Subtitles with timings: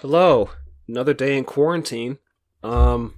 [0.00, 0.50] Hello,
[0.86, 2.18] another day in quarantine.
[2.62, 3.14] Um,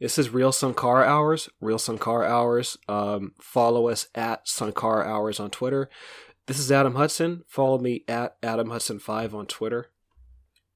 [0.00, 1.48] this is Real Sunkara Hours.
[1.62, 2.76] Real Sunkara Hours.
[2.86, 5.88] Um, follow us at Sunkara Hours on Twitter.
[6.44, 7.44] This is Adam Hudson.
[7.48, 9.86] Follow me at Adam Hudson Five on Twitter.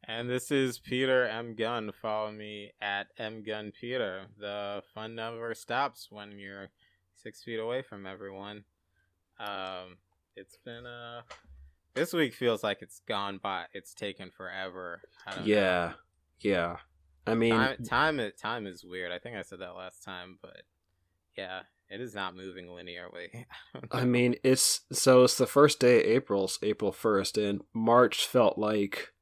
[0.08, 1.92] And this is Peter M Gunn.
[2.00, 4.28] Follow me at M Gunn Peter.
[4.40, 6.70] The fun never stops when you're
[7.16, 8.64] six feet away from everyone.
[9.38, 9.98] Um,
[10.36, 11.20] it's been uh
[11.94, 13.64] this week feels like it's gone by.
[13.72, 15.00] It's taken forever.
[15.26, 15.92] I don't Yeah,
[16.40, 16.76] yeah.
[17.26, 19.12] I mean, time time is time is weird.
[19.12, 20.62] I think I said that last time, but
[21.36, 23.44] yeah, it is not moving linearly.
[23.90, 28.58] I mean, it's so it's the first day of April, April first, and March felt
[28.58, 29.12] like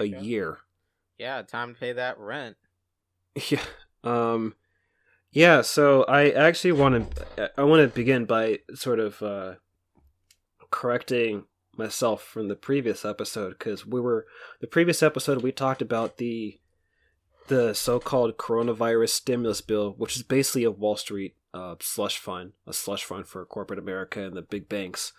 [0.00, 0.18] a Okay.
[0.20, 0.58] year.
[1.18, 2.56] Yeah, time to pay that rent.
[3.50, 3.62] Yeah.
[4.04, 4.54] Um
[5.32, 9.54] yeah, so I actually want to I want to begin by sort of uh
[10.70, 11.44] correcting
[11.78, 14.26] myself from the previous episode cuz we were
[14.60, 16.60] the previous episode we talked about the
[17.48, 22.72] the so-called coronavirus stimulus bill, which is basically a Wall Street uh slush fund, a
[22.72, 25.12] slush fund for corporate America and the big banks.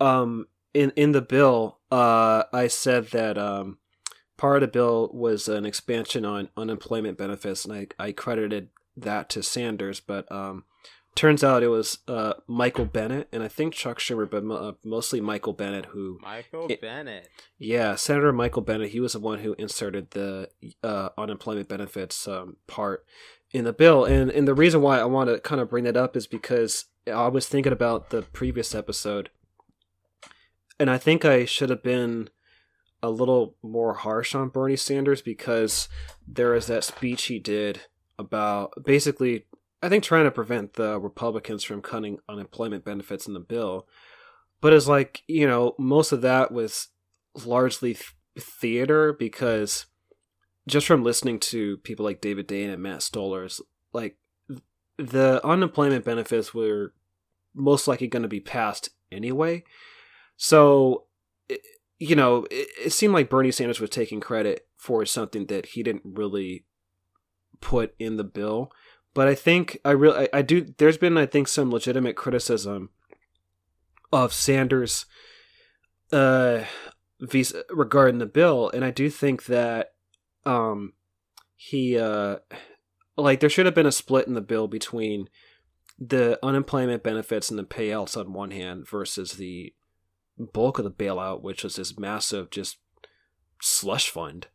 [0.00, 3.78] Um in in the bill, uh I said that um
[4.42, 9.28] part of the bill was an expansion on unemployment benefits, and I, I credited that
[9.30, 10.64] to Sanders, but um,
[11.14, 15.20] turns out it was uh, Michael Bennet, and I think Chuck Schumer, but uh, mostly
[15.20, 17.28] Michael Bennet, who, Michael It- Bennet.
[17.58, 20.48] yeah, Senator Michael Bennet, he was the one who inserted the
[20.82, 23.04] uh, unemployment benefits um, part
[23.52, 25.96] in the bill, and and the reason why I want to kind of bring that
[25.96, 29.28] up is because I was thinking about the previous episode,
[30.80, 32.30] and I think I should have been
[33.02, 35.88] a little more harsh on Bernie Sanders because
[36.26, 37.82] there is that speech he did
[38.18, 39.46] about basically,
[39.82, 43.88] I think, trying to prevent the Republicans from cutting unemployment benefits in the bill.
[44.60, 46.88] But it's like, you know, most of that was
[47.44, 49.86] largely th- theater because
[50.68, 53.60] just from listening to people like David Dayen and Matt Stollers,
[53.92, 54.16] like
[54.98, 56.94] the unemployment benefits were
[57.54, 59.64] most likely going to be passed anyway.
[60.36, 61.04] So,
[61.48, 61.60] it,
[61.98, 65.82] you know, it, it seemed like Bernie Sanders was taking credit for something that he
[65.82, 66.64] didn't really
[67.60, 68.70] put in the bill.
[69.14, 70.74] But I think I really, I, I do.
[70.78, 72.90] There's been, I think, some legitimate criticism
[74.12, 75.06] of Sanders,
[76.12, 76.64] uh,
[77.20, 79.94] vis- regarding the bill, and I do think that,
[80.44, 80.92] um,
[81.56, 82.36] he, uh,
[83.16, 85.28] like there should have been a split in the bill between
[85.98, 89.72] the unemployment benefits and the payouts on one hand versus the
[90.36, 92.78] bulk of the bailout, which was this massive just
[93.60, 94.48] slush fund.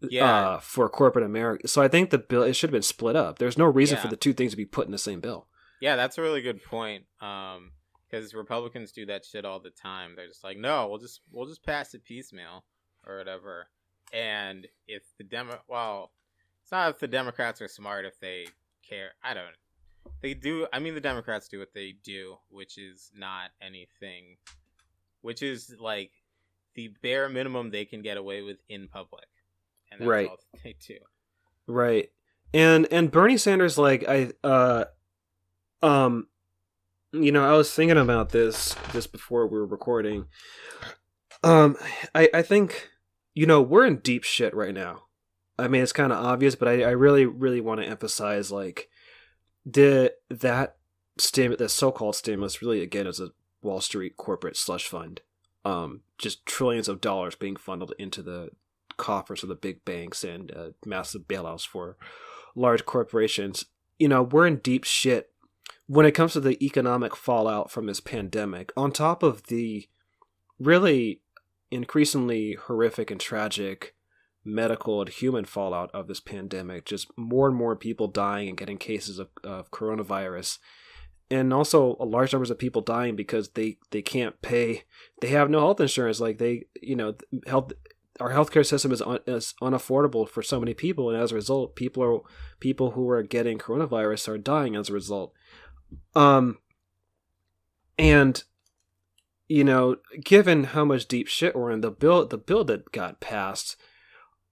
[0.00, 0.24] Yeah.
[0.24, 1.68] Uh, for corporate America.
[1.68, 3.38] So I think the bill it should have been split up.
[3.38, 5.46] There's no reason for the two things to be put in the same bill.
[5.80, 7.04] Yeah, that's a really good point.
[7.20, 7.72] Um,
[8.08, 10.14] because Republicans do that shit all the time.
[10.16, 12.64] They're just like, no, we'll just we'll just pass it piecemeal
[13.06, 13.68] or whatever.
[14.12, 16.12] And if the demo, well,
[16.62, 18.46] it's not if the Democrats are smart if they
[18.88, 19.10] care.
[19.22, 19.46] I don't.
[20.22, 20.66] They do.
[20.72, 24.36] I mean, the Democrats do what they do, which is not anything.
[25.20, 26.12] Which is like
[26.74, 29.26] the bare minimum they can get away with in public,
[29.90, 30.28] and that's Right.
[30.28, 30.98] all they do.
[31.66, 32.10] Right.
[32.54, 34.84] And and Bernie Sanders like I uh
[35.82, 36.28] um
[37.12, 40.26] you know, I was thinking about this just before we were recording.
[41.42, 41.76] Um
[42.14, 42.88] I I think
[43.34, 45.04] you know, we're in deep shit right now.
[45.58, 48.88] I mean, it's kind of obvious, but I I really really want to emphasize like
[49.66, 50.76] the that
[51.18, 53.30] stim the so-called stimulus really again is a
[53.62, 55.20] Wall Street corporate slush fund.
[55.64, 58.50] Um just trillions of dollars being funneled into the
[58.98, 61.96] coffers of the big banks and uh, massive bailouts for
[62.54, 63.64] large corporations.
[63.98, 65.30] You know, we're in deep shit
[65.88, 69.88] when it comes to the economic fallout from this pandemic, on top of the
[70.58, 71.22] really
[71.70, 73.94] increasingly horrific and tragic
[74.44, 78.78] medical and human fallout of this pandemic, just more and more people dying and getting
[78.78, 80.58] cases of, of coronavirus.
[81.30, 84.84] And also large numbers of people dying because they, they can't pay,
[85.20, 86.20] they have no health insurance.
[86.20, 87.14] Like they, you know,
[87.46, 87.72] health,
[88.20, 91.76] our healthcare system is, un, is unaffordable for so many people, and as a result,
[91.76, 92.20] people are
[92.60, 95.32] people who are getting coronavirus are dying as a result.
[96.14, 96.58] Um,
[97.98, 98.42] and
[99.48, 103.20] you know, given how much deep shit we're in, the bill the bill that got
[103.20, 103.76] passed,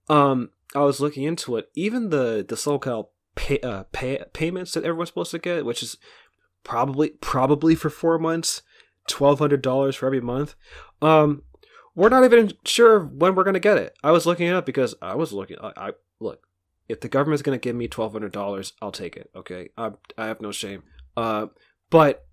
[0.09, 1.69] um, I was looking into it.
[1.75, 5.97] Even the the so-called pay, uh, pay payments that everyone's supposed to get, which is
[6.63, 8.63] probably probably for four months,
[9.07, 10.55] twelve hundred dollars for every month.
[11.01, 11.43] Um,
[11.97, 13.97] we're not even sure when we're gonna get it.
[14.03, 15.57] I was looking it up because I was looking.
[15.59, 16.45] I, I look
[16.87, 19.29] if the government's gonna give me twelve hundred dollars, I'll take it.
[19.35, 20.83] Okay, I I have no shame.
[21.17, 21.47] Uh,
[21.89, 22.25] but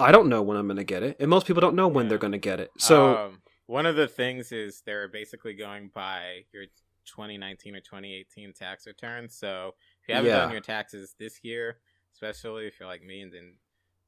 [0.00, 2.08] I don't know when I'm gonna get it, and most people don't know when Yeah.
[2.10, 2.70] they're gonna get it.
[2.78, 6.64] So Um, one of the things is they're basically going by your
[7.06, 9.36] 2019 or 2018 tax returns.
[9.36, 10.40] So if you haven't Yeah.
[10.42, 11.78] done your taxes this year,
[12.12, 13.58] especially if you're like me and didn't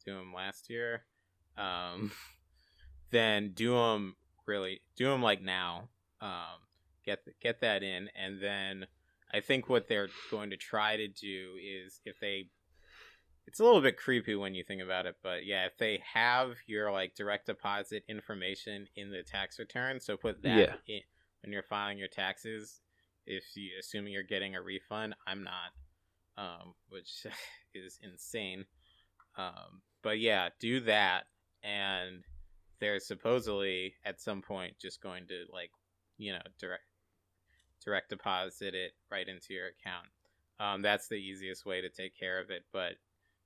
[0.04, 1.04] do them last year,
[1.56, 2.10] um,
[3.10, 4.16] then do them
[4.46, 5.88] really do them like now.
[6.20, 6.60] Um,
[7.04, 8.86] get get that in, and then
[9.32, 12.48] I think what they're going to try to do is if they
[13.46, 16.56] it's a little bit creepy when you think about it, but yeah, if they have
[16.66, 20.74] your like direct deposit information in the tax return, so put that Yeah.
[20.88, 21.00] in
[21.42, 22.80] when you're filing your taxes.
[23.24, 25.72] If you assuming you're getting a refund, I'm not,
[26.36, 27.24] um, which
[27.74, 28.64] is insane.
[29.36, 31.24] Um, but yeah, do that,
[31.62, 32.24] and
[32.80, 35.70] they're supposedly at some point just going to like,
[36.18, 36.82] you know, direct
[37.84, 40.06] direct deposit it right into your account.
[40.58, 42.92] Um, that's the easiest way to take care of it, but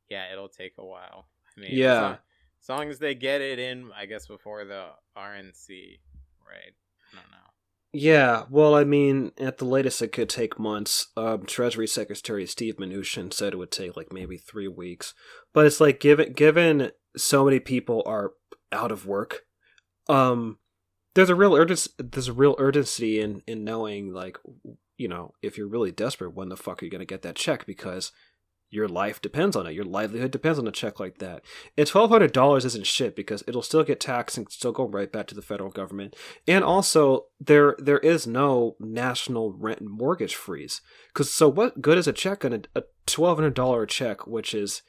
[0.09, 1.27] yeah, it'll take a while.
[1.57, 1.93] I mean, Yeah.
[1.93, 2.19] as long,
[2.63, 5.99] as long as they get it in, I guess before the RNC,
[6.47, 6.73] right?
[7.13, 7.37] I don't know.
[7.93, 11.09] Yeah, well, I mean, at the latest, it could take months.
[11.17, 15.13] Um, Treasury Secretary Steve Mnuchin said it would take like maybe three weeks,
[15.53, 18.35] but it's like given given so many people are
[18.73, 19.41] out of work,
[20.09, 20.59] um,
[21.15, 21.91] there's a real urgency.
[21.99, 24.39] There's a real urgency in in knowing, like,
[24.97, 27.67] you know, if you're really desperate, when the fuck are you gonna get that check?
[27.67, 28.13] Because
[28.73, 29.73] your life depends on it.
[29.73, 31.43] Your livelihood depends on a check like that.
[31.77, 35.11] And twelve hundred dollars isn't shit because it'll still get taxed and still go right
[35.11, 36.15] back to the federal government.
[36.47, 40.81] And also, there there is no national rent and mortgage freeze.
[41.13, 44.55] Because so what good is a check on a, a twelve hundred dollar check, which
[44.55, 44.83] is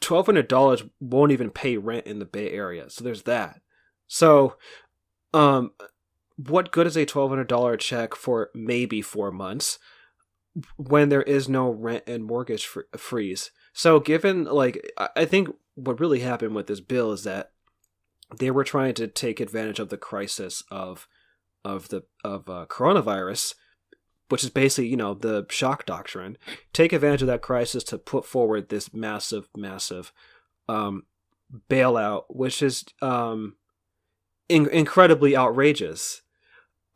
[0.00, 2.90] twelve hundred dollars won't even pay rent in the Bay Area.
[2.90, 3.60] So there's that.
[4.06, 4.56] So,
[5.32, 5.72] um,
[6.36, 9.78] what good is a twelve hundred dollar check for maybe four months
[10.76, 13.50] when there is no rent and mortgage fr- freeze?
[13.72, 17.52] So, given like I think what really happened with this bill is that
[18.38, 21.06] they were trying to take advantage of the crisis of
[21.64, 23.54] of the of uh, coronavirus,
[24.28, 26.36] which is basically you know the shock doctrine.
[26.72, 30.12] Take advantage of that crisis to put forward this massive, massive
[30.68, 31.04] um,
[31.68, 33.56] bailout, which is um,
[34.48, 36.22] in- incredibly outrageous.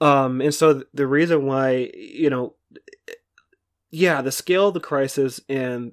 [0.00, 2.54] Um, and so the reason why you know,
[3.90, 5.92] yeah, the scale of the crisis and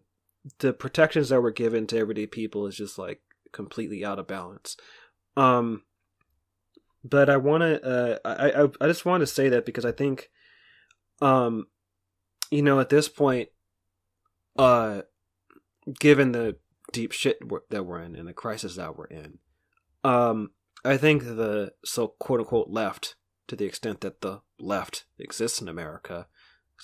[0.60, 4.78] the protections that were given to everyday people is just like completely out of balance.
[5.36, 5.83] Um,
[7.04, 9.92] but I want to, uh, I, I, I just want to say that because I
[9.92, 10.30] think,
[11.22, 11.68] um,
[12.52, 13.50] you know, at this point,
[14.58, 15.02] uh,
[16.00, 16.58] given the
[16.92, 19.40] deep shit that we're in and the crisis that we're in,
[20.04, 20.52] um,
[20.86, 23.16] I think the so quote unquote left,
[23.48, 26.28] to the extent that the left exists in America,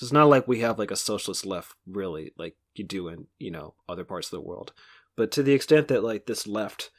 [0.01, 3.51] it's not like we have like a socialist left really, like you do in you
[3.51, 4.73] know other parts of the world,
[5.15, 6.89] but to the extent that like this left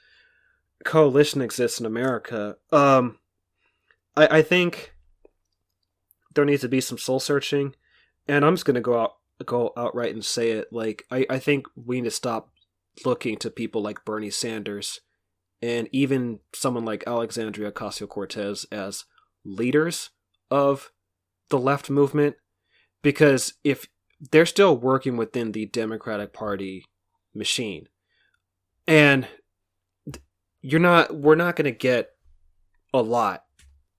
[0.85, 3.19] coalition exists in America, um,
[4.17, 4.94] I, I think
[6.35, 7.75] there needs to be some soul searching,
[8.27, 9.15] and I'm just gonna go out
[9.45, 10.69] go outright and say it.
[10.73, 12.51] Like I, I think we need to stop
[13.05, 15.01] looking to people like Bernie Sanders
[15.61, 19.05] and even someone like Alexandria Ocasio Cortez as
[19.45, 20.11] leaders
[20.51, 20.93] of
[21.49, 22.37] the left movement,
[23.03, 23.89] because if
[24.31, 26.85] they're still working within the Democratic Party
[27.35, 27.89] machine,
[28.87, 29.27] and
[30.61, 32.11] you're not we're not going to get
[32.93, 33.45] a lot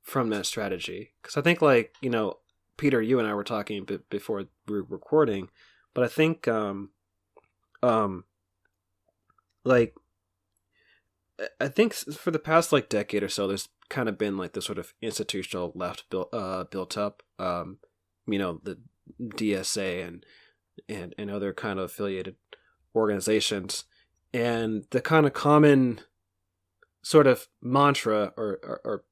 [0.05, 1.11] from that strategy.
[1.21, 2.37] Because i think like you know
[2.77, 5.49] peter you and i were talking before we were recording
[5.93, 6.89] but i think um
[7.83, 8.23] um
[9.63, 9.95] like
[11.39, 14.53] I- i think for the past like decade or so there's kind of been like
[14.53, 17.77] this sort of institutional left built uh built up um
[18.27, 18.77] you know the
[19.21, 20.25] dsa and
[20.89, 22.35] and and other kind of affiliated
[22.95, 23.83] organizations.
[24.33, 26.01] And the kind of common
[27.03, 29.03] sort of mantra or, or, or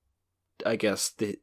[0.66, 1.40] I guess the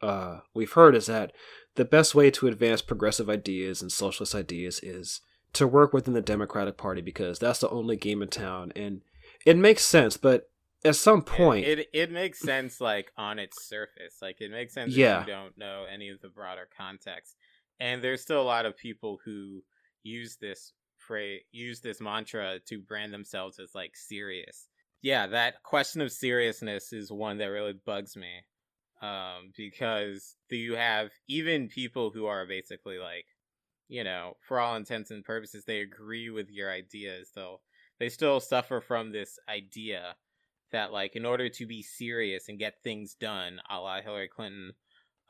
[0.00, 1.32] uh, we've heard is that
[1.76, 5.20] the best way to advance progressive ideas and socialist ideas is
[5.54, 9.02] to work within the Democratic Party because that's the only game in town, and
[9.46, 10.16] it makes sense.
[10.16, 10.50] But
[10.84, 14.18] at some point, It it makes sense like on its surface.
[14.20, 15.22] Like it makes sense Yeah.
[15.22, 17.36] if you don't know any of the broader context.
[17.80, 19.62] And there's still a lot of people who
[20.02, 24.68] use this phrase use this mantra to brand themselves as like serious.
[25.02, 28.30] Yeah, that question of seriousness is one that really bugs me.
[29.02, 33.26] Um, because do you have even people who are basically like,
[33.88, 37.60] you know, for all intents and purposes, they agree with your ideas, though
[37.98, 40.16] they still suffer from this idea
[40.72, 44.72] that like in order to be serious and get things done a la hillary clinton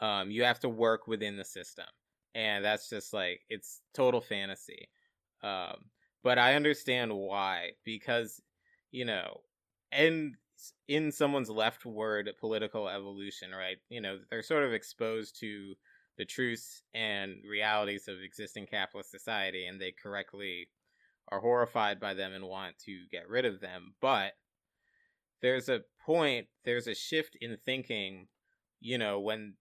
[0.01, 1.87] um, you have to work within the system.
[2.35, 4.89] And that's just like it's total fantasy.
[5.43, 5.91] Um,
[6.23, 8.41] but i understand why because
[8.91, 9.43] you know
[9.93, 10.37] and
[10.89, 13.77] in someone's leftward political evolution, right?
[13.89, 15.75] You know, they're sort of exposed to
[16.17, 20.69] the truths and realities of existing capitalist society, and they correctly
[21.29, 23.95] are horrified by them and want to get rid of them.
[24.01, 24.33] But
[25.43, 28.29] there's a point, there's a shift in thinking,
[28.81, 29.55] you know, when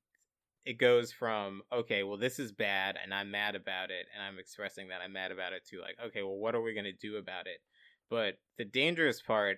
[0.65, 4.39] it goes from okay well this is bad and i'm mad about it and i'm
[4.39, 6.93] expressing that i'm mad about it to like okay well what are we going to
[6.93, 7.57] do about it
[8.09, 9.57] but the dangerous part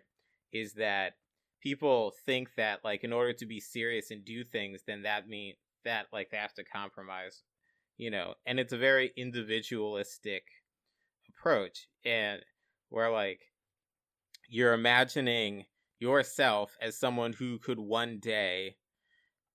[0.52, 1.14] is that
[1.65, 5.55] people think that like in order to be serious and do things then that mean
[5.84, 7.41] that like they have to compromise
[7.98, 10.43] you know and it's a very individualistic
[11.27, 12.41] approach and
[12.89, 13.41] where like
[14.48, 15.65] you're imagining
[16.00, 18.75] yourself as someone who could one day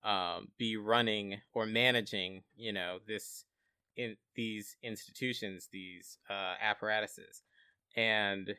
[0.03, 3.45] um, be running or managing, you know, this
[3.97, 7.43] in these institutions, these uh, apparatuses,
[7.97, 8.55] and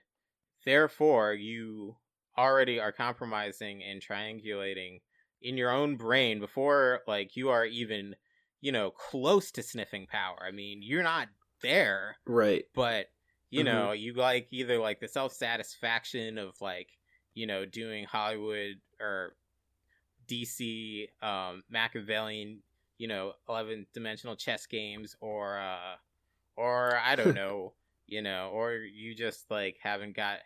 [0.66, 1.96] therefore you
[2.38, 5.02] already are compromising and triangulating
[5.42, 8.16] in your own brain before like you are even
[8.62, 11.28] you know close to sniffing power i mean you're not
[11.62, 13.08] there right but
[13.50, 13.74] you mm-hmm.
[13.74, 16.90] know you like either like the self-satisfaction of like
[17.34, 19.34] you know doing hollywood or
[20.32, 22.60] DC um, Machiavellian,
[22.98, 25.96] you know, eleven dimensional chess games, or uh,
[26.56, 27.74] or I don't know,
[28.08, 30.38] you know, or you just like haven't got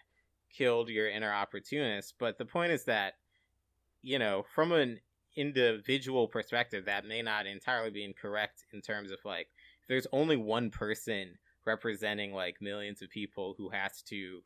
[0.57, 2.15] killed your inner opportunist.
[2.19, 3.15] But the point is that,
[4.01, 5.00] you know, from an
[5.35, 9.47] individual perspective, that may not entirely be incorrect in terms of like
[9.81, 14.41] if there's only one person representing like millions of people who has to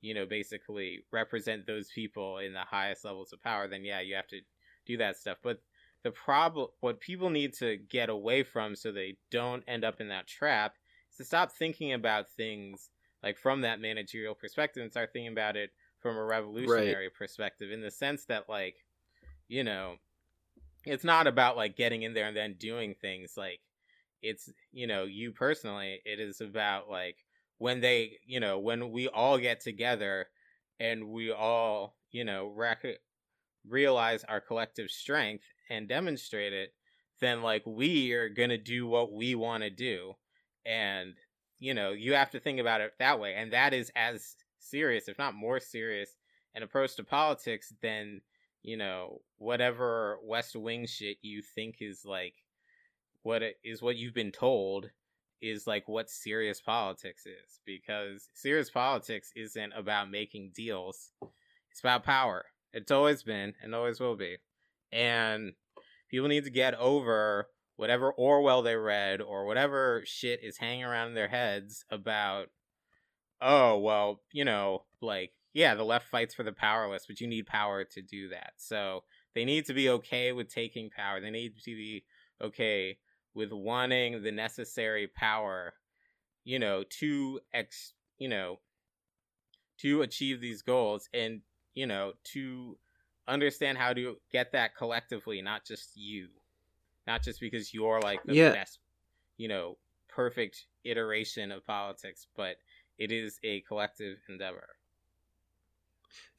[0.00, 4.14] you know basically represent those people in the highest levels of power then yeah you
[4.14, 4.40] have to
[4.86, 5.38] do that stuff.
[5.42, 5.60] But
[6.02, 10.08] the problem, what people need to get away from so they don't end up in
[10.08, 10.74] that trap,
[11.10, 12.90] is to stop thinking about things
[13.22, 17.14] like from that managerial perspective and start thinking about it from a revolutionary right.
[17.14, 18.76] perspective in the sense that like
[19.48, 19.94] you know
[20.84, 23.60] it's not about like getting in there and then doing things like
[24.22, 27.16] it's you know you personally it is about like
[27.58, 30.26] when they you know when we all get together
[30.80, 32.98] and we all you know rec-
[33.68, 36.74] realize our collective strength and demonstrate it,
[37.20, 40.14] then like we are gonna do what we want to do,
[40.66, 41.14] and
[41.62, 45.08] you know you have to think about it that way, and that is as serious,
[45.08, 46.10] if not more serious,
[46.54, 48.20] an approach to politics than
[48.62, 52.34] you know whatever West Wing shit you think is like
[53.22, 54.90] what it is what you've been told
[55.40, 61.10] is like what serious politics is because serious politics isn't about making deals
[61.70, 64.38] it's about power it's always been and always will be.
[64.92, 65.52] And
[66.10, 71.08] people need to get over whatever Orwell they read or whatever shit is hanging around
[71.08, 72.46] in their heads about,
[73.40, 77.46] oh, well, you know, like, yeah, the left fights for the powerless, but you need
[77.46, 78.52] power to do that.
[78.56, 81.20] So they need to be okay with taking power.
[81.20, 82.04] They need to be
[82.40, 82.98] okay
[83.34, 85.74] with wanting the necessary power,
[86.44, 88.60] you know, to ex, you know,
[89.78, 91.08] to achieve these goals.
[91.12, 91.40] And
[91.74, 92.76] you know, to
[93.26, 96.28] understand how to get that collectively, not just you,
[97.06, 98.52] not just because you're like the yeah.
[98.52, 98.78] best,
[99.36, 99.76] you know,
[100.08, 102.56] perfect iteration of politics, but
[102.98, 104.68] it is a collective endeavor.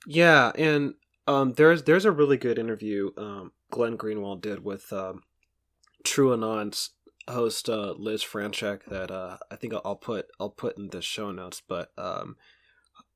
[0.06, 0.96] Yeah, and
[1.28, 5.24] um, there's there's a really good interview um, Glenn Greenwald did with um,
[6.04, 6.92] TrueAnon's
[7.30, 11.32] host uh, Liz Franczak that uh, I think I'll put I'll put in the show
[11.32, 12.36] notes, but um,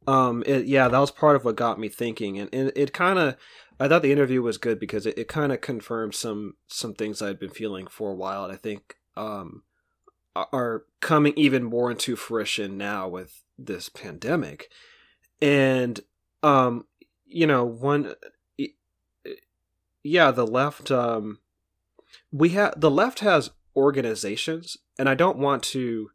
[0.08, 3.20] um, it, yeah, that was part of what got me thinking, and, and it kind
[3.20, 3.36] of,
[3.80, 7.22] I thought the interview was good because it, it kind of confirmed some some things
[7.22, 9.64] I'd been feeling for a while, and I think um,
[10.36, 14.70] are coming even more into fruition now with this pandemic,
[15.42, 16.00] and
[16.42, 16.86] um,
[17.26, 18.14] you know, one,
[20.04, 21.40] yeah, the left, um,
[22.32, 26.10] we have the left has organizations, and I don't want to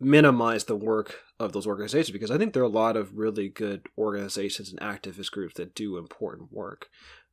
[0.00, 3.48] minimize the work of those organizations because I think there are a lot of really
[3.48, 6.88] good organizations and activist groups that do important work.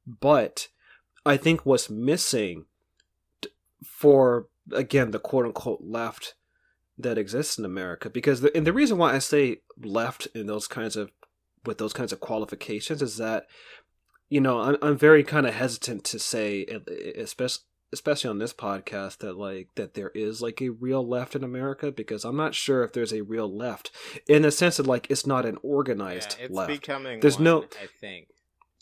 [0.06, 0.68] But
[1.26, 2.66] I think what's missing
[3.86, 6.36] for again the quote unquote left
[6.98, 10.68] that exists in America because the, and the reason why I say left in those
[10.68, 11.12] kinds of
[11.66, 13.46] with those kinds of qualifications is that
[14.30, 16.66] you know I'm, I'm very kind of hesitant to say
[17.18, 17.64] especially
[17.94, 21.92] especially on this podcast that like that there is like a real left in America
[21.92, 23.92] because I'm not sure if there's a real left
[24.28, 26.70] in the sense that like it's not an organized yeah, it's left.
[26.70, 28.28] becoming there's one, no I think.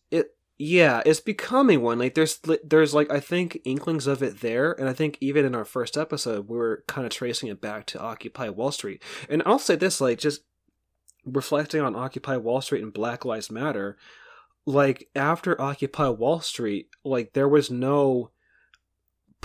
[0.09, 1.99] It yeah it's becoming one.
[1.99, 5.53] Like there's there's like I think inklings of it there and I think even in
[5.53, 9.03] our first episode we are kind of tracing it back to Occupy Wall Street.
[9.29, 10.41] And I'll say this like just
[11.25, 13.97] reflecting on Occupy Wall Street and Black Lives Matter
[14.65, 18.31] like after Occupy Wall Street, like there was no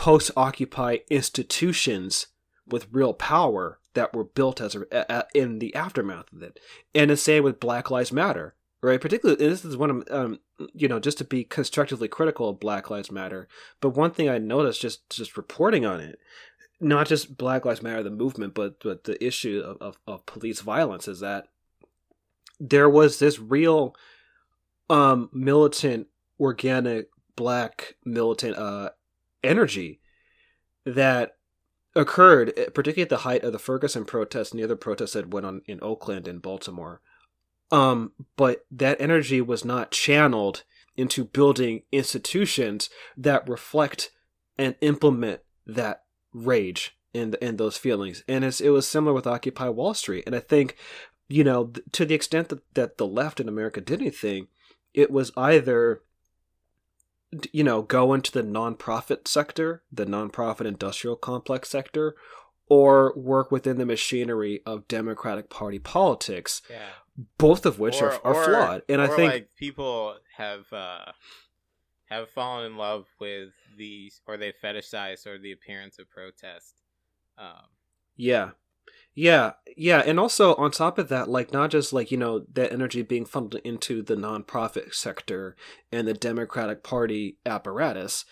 [0.01, 2.29] post Occupy institutions
[2.67, 6.59] with real power that were built as a, a, in the aftermath of it.
[6.95, 8.99] And the same with Black Lives Matter, right?
[8.99, 10.41] Particularly, this is one of um,
[10.73, 13.47] you know, just to be constructively critical of Black Lives Matter.
[13.83, 16.19] But one thing I noticed just just reporting on it,
[16.81, 20.63] not just Black Lives Matter the movement, but but the issue of, of, of police
[20.63, 21.49] violence is that
[22.59, 23.95] there was this real
[24.89, 26.07] um militant
[26.41, 28.89] organic black militant uh
[29.43, 30.01] energy
[30.85, 31.37] that
[31.95, 35.31] occurred eh, particularly at the height of the Ferguson protests and the other protests that
[35.31, 37.01] went on in Oakland and Baltimore.
[37.71, 40.65] Um but that energy was not channeled
[40.97, 44.11] into building institutions that reflect
[44.59, 48.23] and implement that rage and and those feelings.
[48.29, 50.25] And it's, it was similar with occupy wall street.
[50.27, 50.77] And i think
[51.31, 54.49] you know to the extent that, that the left in america did anything
[54.93, 56.03] it was either
[57.53, 62.17] you know go into the nonprofit sector the nonprofit industrial complex sector
[62.69, 66.89] or work within the machinery of democratic party politics Yeah.
[67.39, 71.13] both of which Or- are, are or- flawed and i think like people have uh
[72.09, 76.75] have fallen in love with the or they fetishize or the appearance of protest.
[77.39, 77.69] Um,
[78.17, 78.51] Yeah.
[79.15, 82.73] Yeah, yeah, and also on top of that, like not just like you know that
[82.73, 85.57] energy being funneled into the nonprofit sector
[85.91, 88.25] and the Democratic Party apparatus.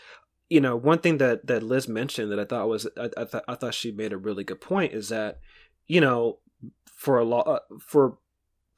[0.49, 3.45] You know, one thing that that Liz mentioned that I thought was I I, th-
[3.49, 5.41] I thought she made a really good point is that
[5.87, 6.39] you know
[6.87, 8.19] for a lot uh, for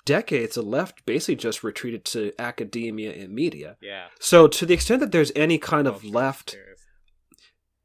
[0.04, 3.76] decades the left basically just retreated to academia and media.
[3.80, 4.07] yeah.
[4.19, 6.79] So to the extent that there's any kind of left conspiracy.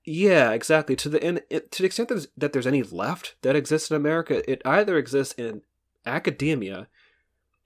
[0.05, 0.95] Yeah, exactly.
[0.97, 3.89] To the and it, to the extent that there's, that there's any left that exists
[3.89, 5.61] in America, it either exists in
[6.05, 6.87] academia,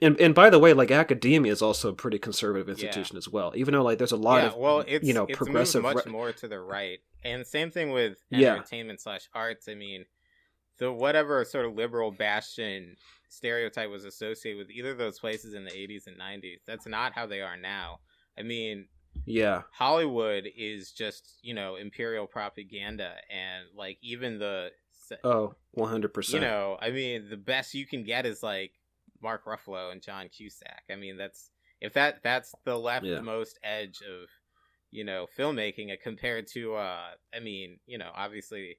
[0.01, 3.51] and and by the way, like academia is also a pretty conservative institution as well.
[3.55, 5.83] Even though like there's a lot yeah, of well, it's you know it's progressive.
[5.83, 8.53] much re- more to the uh, right, and same thing with Yeah.
[8.53, 9.67] entertainment slash arts.
[9.67, 10.05] I mean,
[10.77, 12.95] the whatever sort of liberal bastion
[13.27, 16.59] stereotype was associated with either of those places in the '80s and '90s.
[16.65, 17.99] That's not how they are now.
[18.37, 18.87] I mean,
[19.25, 24.71] yeah, Hollywood is just you know imperial propaganda, and like even the
[25.77, 28.73] 100% you know, I mean, the best you can get is like
[29.21, 30.83] Mark Ruffalo and John Cusack.
[30.89, 31.51] I mean, that's
[31.81, 34.29] if that that's the leftmost edge of
[34.91, 38.77] you know filmmaking uh, compared to uh I mean, you know, obviously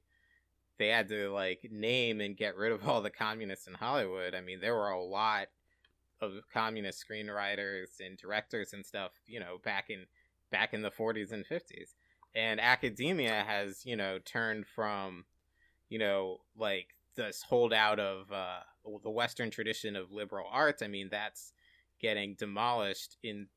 [0.78, 4.34] they had to like name and get rid of all the communists in Hollywood.
[4.34, 5.48] I mean, there were a lot
[6.20, 10.04] of communist screenwriters and directors and stuff, you know, back in
[10.50, 11.94] back in the 40s and 50s.
[12.34, 15.24] And academia has, you know, turned from,
[15.88, 18.60] you know, like this holdout of uh,
[19.02, 20.82] the Western tradition of liberal arts.
[20.82, 21.52] I mean, that's
[22.00, 23.48] getting demolished in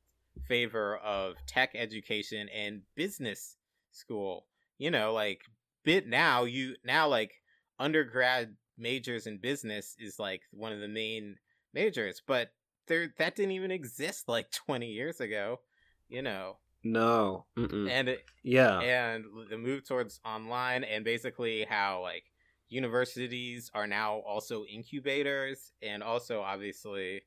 [0.46, 3.56] favor of tech education and business
[3.92, 4.46] school.
[4.78, 5.42] You know, like
[5.84, 7.40] bit now you now like
[7.78, 11.36] undergrad majors in business is like one of the main
[11.72, 12.50] majors, but
[12.86, 15.60] there that didn't even exist like 20 years ago.
[16.08, 17.90] You know, No, Mm-mm.
[17.90, 22.24] and it, yeah, and the move towards online and basically how like
[22.68, 27.22] universities are now also incubators and also obviously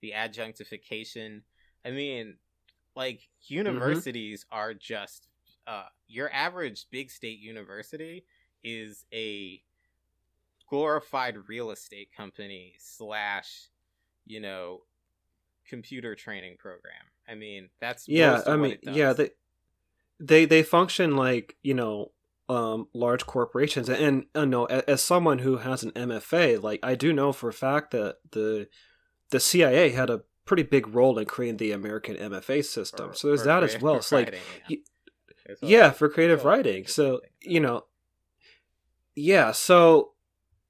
[0.00, 1.42] the adjunctification.
[1.84, 2.36] I mean
[2.94, 5.28] like universities are just
[5.66, 8.24] uh your average big state university
[8.64, 9.62] is a
[10.68, 13.68] glorified real estate company slash
[14.26, 14.80] you know
[15.66, 18.42] computer training program i mean that's yeah.
[18.46, 19.12] I mean, yeah.
[19.12, 19.30] They
[20.20, 22.12] they they function like you know
[22.48, 23.88] um large corporations.
[23.88, 27.32] And, and uh, no as, as someone who has an mfa like i do know
[27.32, 28.68] for a fact that the
[29.30, 33.14] the cia had a pretty big role in creating the american mfa system.
[33.14, 34.02] So there's that as creative well.
[34.02, 34.76] so like writing, y-
[35.46, 36.86] There's yeah for creative writing.
[36.86, 37.84] so you know
[39.14, 40.12] yeah so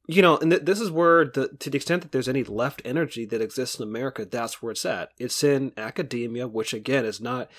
[0.07, 2.83] you know and th- this is where the to the extent that there's any left
[2.85, 5.11] energy that exists in america that's where it's at.
[5.19, 7.51] It's in academia which again is not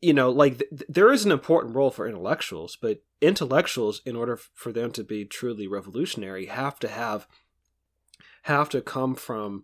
[0.00, 4.16] you know like th- th- there is an important role for intellectuals but intellectuals in
[4.16, 7.26] order f- for them to be truly revolutionary have to have
[8.42, 9.62] have to come from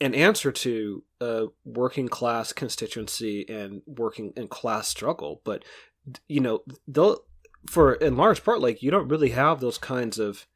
[0.00, 5.40] an answer to a working class constituency and working and class struggle.
[5.44, 5.64] But
[6.28, 7.20] you know they'll
[7.66, 10.46] for in large part like you don't really have those kinds of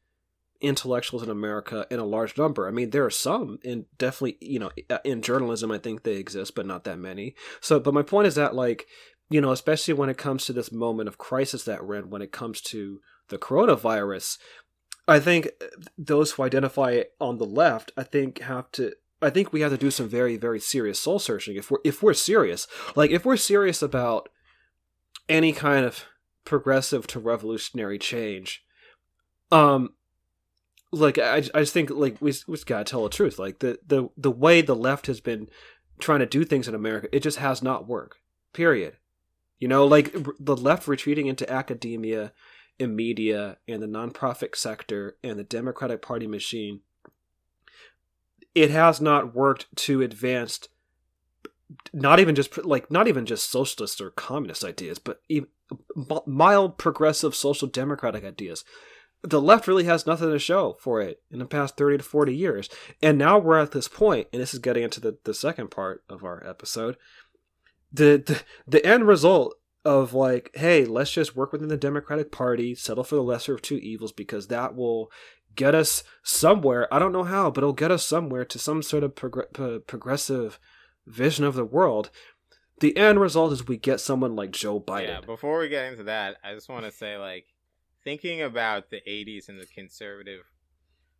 [0.61, 4.59] intellectuals in america in a large number i mean there are some and definitely you
[4.59, 4.69] know
[5.05, 8.35] in journalism i think they exist but not that many so but my point is
[8.35, 8.85] that like
[9.29, 12.21] you know especially when it comes to this moment of crisis that we're in when
[12.21, 14.37] it comes to the coronavirus
[15.07, 15.49] i think
[15.97, 18.91] those who identify on the left i think have to
[19.21, 22.01] I think we have to do some very very serious soul searching if we're if
[22.01, 22.67] we're serious.
[22.95, 24.29] Like if we're serious about
[25.27, 26.05] any kind of
[26.45, 28.63] progressive to revolutionary change,
[29.51, 29.93] um,
[30.91, 33.39] like I, I just think like we we gotta tell the truth.
[33.39, 35.47] Like the the the way the left has been
[35.99, 38.17] trying to do things in America, it just has not worked.
[38.53, 38.97] Period.
[39.59, 42.31] You know, like the left retreating into academia
[42.79, 46.79] and media and the nonprofit sector and the Democratic Party machine.
[48.55, 50.67] It has not worked to advance
[51.93, 55.49] not even just like not even just socialist or communist ideas, but even
[56.25, 58.63] mild progressive social democratic ideas
[59.21, 62.35] the left really has nothing to show for it in the past 30 to 40
[62.35, 62.69] years.
[63.01, 66.03] And now we're at this point, and this is getting into the, the second part
[66.09, 66.97] of our episode.
[67.91, 72.75] The, the the end result of like, hey, let's just work within the Democratic Party,
[72.75, 75.11] settle for the lesser of two evils, because that will
[75.55, 76.93] get us somewhere.
[76.93, 80.59] I don't know how, but it'll get us somewhere to some sort of prog- progressive
[81.07, 82.11] vision of the world.
[82.79, 85.07] The end result is we get someone like Joe Biden.
[85.07, 87.45] Yeah, before we get into that, I just want to say like
[88.09, 90.41] thinking about the 80s and the conservative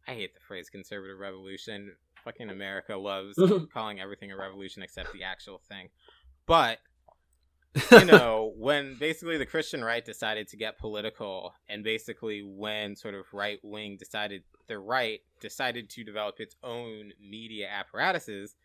[0.07, 1.91] I hate the phrase conservative revolution.
[2.25, 3.39] Fucking America loves
[3.73, 5.89] calling everything a revolution except the actual thing.
[6.47, 6.79] But
[7.91, 13.13] you know, when basically the Christian right decided to get political, and basically when sort
[13.13, 18.55] of right wing decided the right decided to develop its own media apparatuses,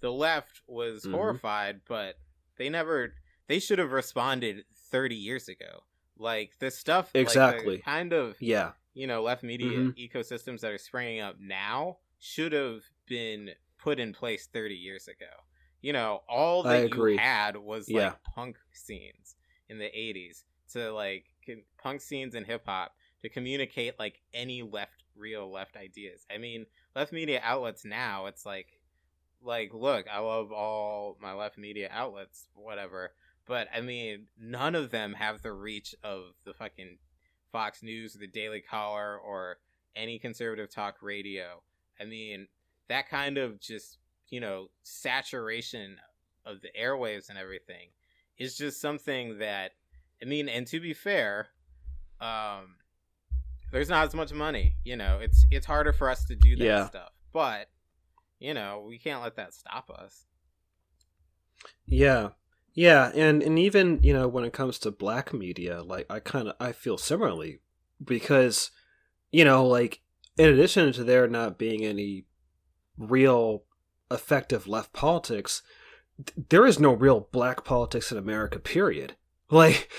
[0.00, 1.12] the left was mm-hmm.
[1.12, 2.14] horrified, but
[2.56, 3.12] they never
[3.48, 5.82] they should have responded 30 years ago.
[6.20, 9.90] Like the stuff exactly like kind of yeah you know left media mm-hmm.
[9.98, 15.30] ecosystems that are springing up now should have been put in place 30 years ago.
[15.80, 18.08] You know, all that you had was yeah.
[18.08, 19.36] like punk scenes
[19.70, 21.24] in the 80s to like
[21.82, 26.26] punk scenes and hip hop to communicate like any left real left ideas.
[26.32, 28.66] I mean, left media outlets now, it's like
[29.42, 33.12] like look, I love all my left media outlets, whatever.
[33.50, 36.98] But I mean, none of them have the reach of the fucking
[37.50, 39.56] Fox News, the Daily Caller, or
[39.96, 41.60] any conservative talk radio.
[42.00, 42.46] I mean,
[42.88, 45.96] that kind of just, you know, saturation
[46.46, 47.88] of the airwaves and everything
[48.38, 49.72] is just something that,
[50.22, 51.48] I mean, and to be fair,
[52.20, 52.76] um,
[53.72, 54.76] there's not as much money.
[54.84, 56.86] You know, it's it's harder for us to do that yeah.
[56.86, 57.10] stuff.
[57.32, 57.66] But,
[58.38, 60.24] you know, we can't let that stop us.
[61.84, 62.28] Yeah.
[62.72, 66.48] Yeah, and and even you know when it comes to black media, like I kind
[66.48, 67.60] of I feel similarly
[68.02, 68.70] because
[69.32, 70.00] you know like
[70.38, 72.26] in addition to there not being any
[72.96, 73.64] real
[74.10, 75.62] effective left politics,
[76.48, 78.58] there is no real black politics in America.
[78.58, 79.16] Period.
[79.50, 79.90] Like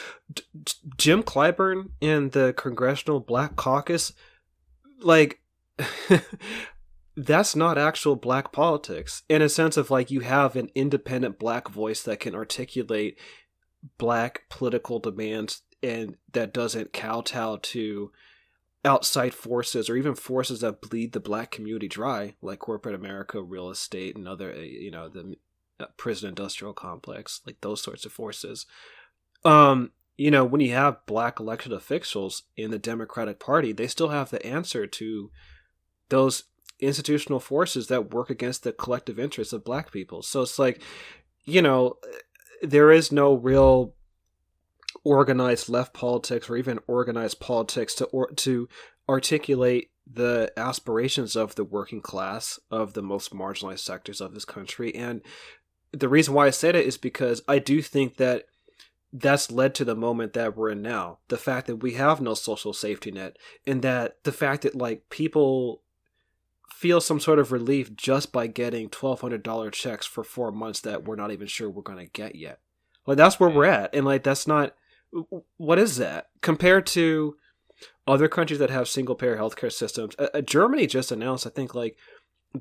[0.98, 4.14] Jim Clyburn and the Congressional Black Caucus,
[5.02, 5.42] like
[7.22, 11.70] that's not actual black politics in a sense of like you have an independent black
[11.70, 13.18] voice that can articulate
[13.98, 18.12] black political demands and that doesn't kowtow to
[18.84, 23.70] outside forces or even forces that bleed the black community dry like corporate america real
[23.70, 25.36] estate and other uh, you know the
[25.80, 28.66] uh, prison industrial complex like those sorts of forces.
[29.44, 34.10] Um you know when you have black elected officials in the democratic party they still
[34.10, 35.32] have the answer to
[36.10, 36.44] those
[36.82, 40.22] institutional forces that work against the collective interests of black people.
[40.22, 40.82] So it's like,
[41.46, 41.98] you know,
[42.62, 43.96] there is no real
[45.04, 48.67] organized left politics or even organized politics to or, to
[49.08, 54.94] articulate the aspirations of the working class of the most marginalized sectors of this country
[54.94, 55.22] and
[55.94, 58.46] the reason why I say that is because I do think that
[59.13, 61.20] that's led to the moment that we're in now.
[61.28, 65.10] The fact that we have no social safety net, and that the fact that like
[65.10, 65.84] people
[66.72, 71.16] feel some sort of relief just by getting $1200 checks for 4 months that we're
[71.16, 72.60] not even sure we're going to get yet.
[73.06, 74.76] Like that's where we're at and like that's not
[75.58, 77.36] what is that compared to
[78.08, 80.16] other countries that have single payer healthcare systems.
[80.18, 81.98] Uh, Germany just announced I think like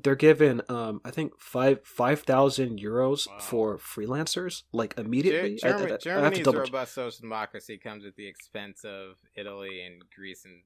[0.03, 3.39] they're given um I think five five thousand euros wow.
[3.39, 5.57] for freelancers like immediately.
[5.61, 10.45] Germany, I, I, Germany's robust social democracy comes at the expense of Italy and Greece
[10.45, 10.63] and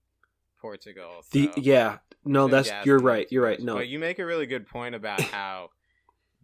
[0.65, 1.21] Portugal.
[1.21, 3.27] So the yeah, no, that's you're right.
[3.29, 3.59] You're right.
[3.59, 5.69] No, but you make a really good point about how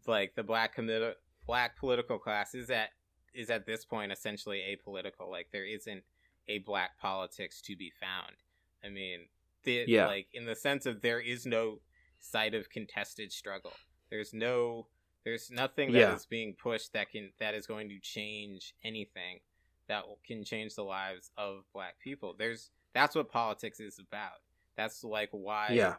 [0.05, 1.13] like the black commi-
[1.47, 2.89] black political class is at
[3.33, 5.27] is at this point essentially apolitical.
[5.27, 6.03] Like there isn't
[6.47, 8.35] a black politics to be found.
[8.83, 9.21] I mean,
[9.63, 10.05] the, yeah.
[10.05, 11.79] like in the sense of there is no
[12.19, 13.73] site of contested struggle.
[14.11, 14.85] There's no
[15.23, 16.15] there's nothing that yeah.
[16.15, 19.39] is being pushed that can that is going to change anything
[19.87, 22.35] that can change the lives of black people.
[22.37, 24.41] There's that's what politics is about.
[24.75, 25.95] That's like why yeah.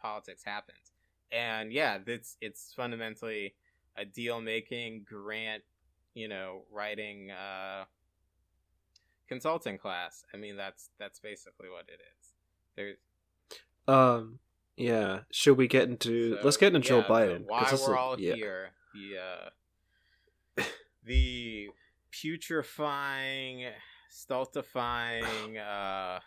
[0.00, 0.92] politics happens.
[1.30, 3.54] and yeah, it's it's fundamentally
[3.96, 5.62] a deal making grant,
[6.14, 7.84] you know, writing uh,
[9.28, 10.24] consulting class.
[10.32, 12.32] I mean, that's that's basically what it is.
[12.76, 12.96] There's
[13.88, 14.38] Um.
[14.76, 15.20] Yeah.
[15.30, 16.36] Should we get into?
[16.36, 17.40] So, let's get into Joe Biden.
[17.40, 18.34] so why we're all yeah.
[18.34, 18.70] here?
[18.94, 20.64] The uh,
[21.04, 21.68] the
[22.10, 23.66] putrefying,
[24.12, 26.20] stultifying, uh,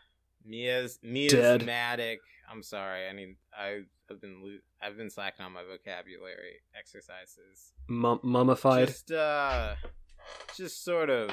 [0.45, 2.19] mias miasmatic.
[2.51, 3.07] I'm sorry.
[3.07, 7.73] I mean, I have been lo- I've been slacking on my vocabulary exercises.
[7.87, 8.87] Mum- mummified.
[8.87, 9.75] Just uh,
[10.55, 11.31] just sort of,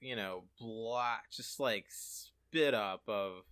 [0.00, 3.42] you know, black, just like spit up of,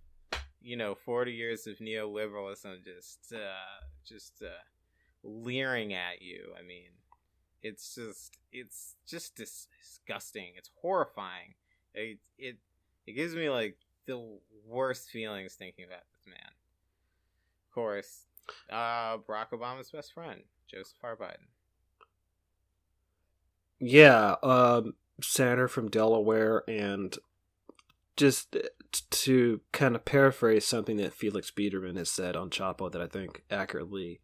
[0.60, 4.48] you know, forty years of neoliberalism, just uh, just uh,
[5.22, 6.52] leering at you.
[6.58, 6.90] I mean,
[7.62, 10.52] it's just it's just dis- disgusting.
[10.56, 11.54] It's horrifying.
[11.94, 12.56] It it
[13.06, 13.76] it gives me like
[14.06, 16.50] the worst feelings thinking about this man.
[17.68, 18.26] Of course,
[18.70, 21.16] uh, Barack Obama's best friend, Joseph R.
[21.16, 21.48] Biden.
[23.78, 27.16] Yeah, um, senator from Delaware, and
[28.16, 28.56] just
[29.10, 33.42] to kind of paraphrase something that Felix Biederman has said on Chapo that I think
[33.50, 34.20] accurately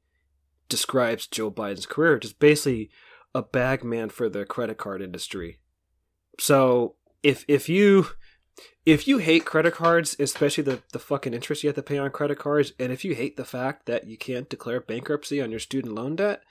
[0.69, 2.91] describes Joe Biden's career, just basically
[3.35, 5.59] a bag man for the credit card industry.
[6.39, 8.07] So if if you
[8.85, 12.11] if you hate credit cards, especially the, the fucking interest you have to pay on
[12.11, 15.61] credit cards, and if you hate the fact that you can't declare bankruptcy on your
[15.61, 16.43] student loan debt,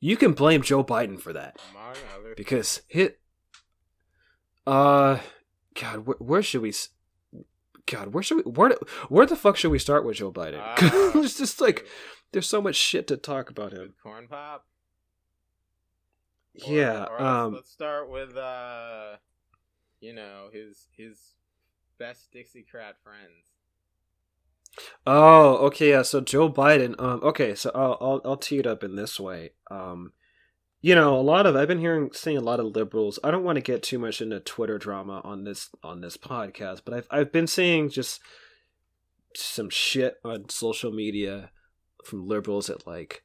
[0.00, 1.56] you can blame Joe Biden for that.
[2.36, 3.18] Because hit
[4.66, 5.18] uh
[5.80, 6.90] god where, where should we s-
[7.86, 8.76] god where should we where
[9.08, 10.60] where the fuck should we start with joe biden?
[10.60, 11.84] Uh, it's just like
[12.30, 13.94] there's so much shit to talk about him.
[14.02, 14.64] Corn pop.
[16.64, 19.16] Or- yeah or let's, um let's start with uh,
[20.02, 21.36] you know his his
[21.98, 23.54] best Dixiecrat friends.
[25.06, 28.82] oh okay yeah so joe biden um okay so i'll i'll, I'll tee it up
[28.82, 30.12] in this way um
[30.80, 33.44] you know a lot of i've been hearing seeing a lot of liberals i don't
[33.44, 37.06] want to get too much into twitter drama on this on this podcast but i've
[37.10, 38.20] i've been seeing just
[39.36, 41.50] some shit on social media
[42.04, 43.22] from liberals that like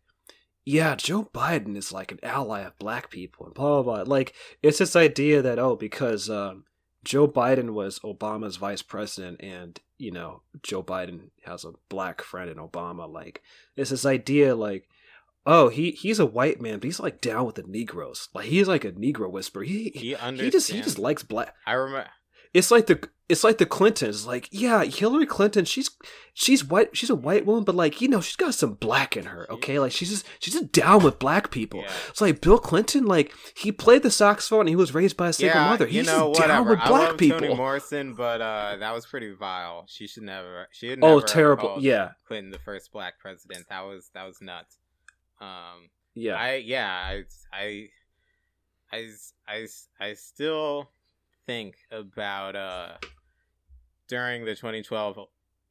[0.67, 4.15] yeah joe biden is like an ally of black people and blah blah blah.
[4.15, 6.65] Like it's this idea that oh because um
[7.05, 12.49] joe biden was obama's vice president and you know joe biden has a black friend
[12.49, 13.41] in obama like
[13.77, 14.89] it's this idea like
[15.45, 18.27] oh he he's a white man but he's like down with the negroes.
[18.33, 19.63] Like he's like a negro whisperer.
[19.63, 22.09] He he, He he just he just likes black I remember.
[22.53, 24.25] It's like the it's like the Clintons.
[24.25, 25.89] Like, yeah, Hillary Clinton, she's
[26.33, 29.25] she's white she's a white woman, but like, you know, she's got some black in
[29.25, 29.79] her, okay?
[29.79, 31.81] Like she's just she's just down with black people.
[31.81, 31.91] Yeah.
[32.09, 35.33] It's like Bill Clinton, like he played the saxophone and he was raised by a
[35.33, 35.85] single yeah, mother.
[35.87, 37.39] you He's know, just down with I black love people.
[37.39, 39.85] Toni Morrison, but uh, that was pretty vile.
[39.87, 40.67] She should never.
[40.71, 41.77] She had never oh, terrible.
[41.79, 42.11] Yeah.
[42.27, 43.65] Clinton the first black president.
[43.69, 44.77] That was that was nuts.
[45.41, 46.35] Um, Yeah.
[46.35, 47.87] I yeah, I I
[48.93, 49.09] I
[49.47, 49.67] I,
[49.99, 50.91] I still
[51.47, 52.89] think about uh
[54.07, 55.17] during the 2012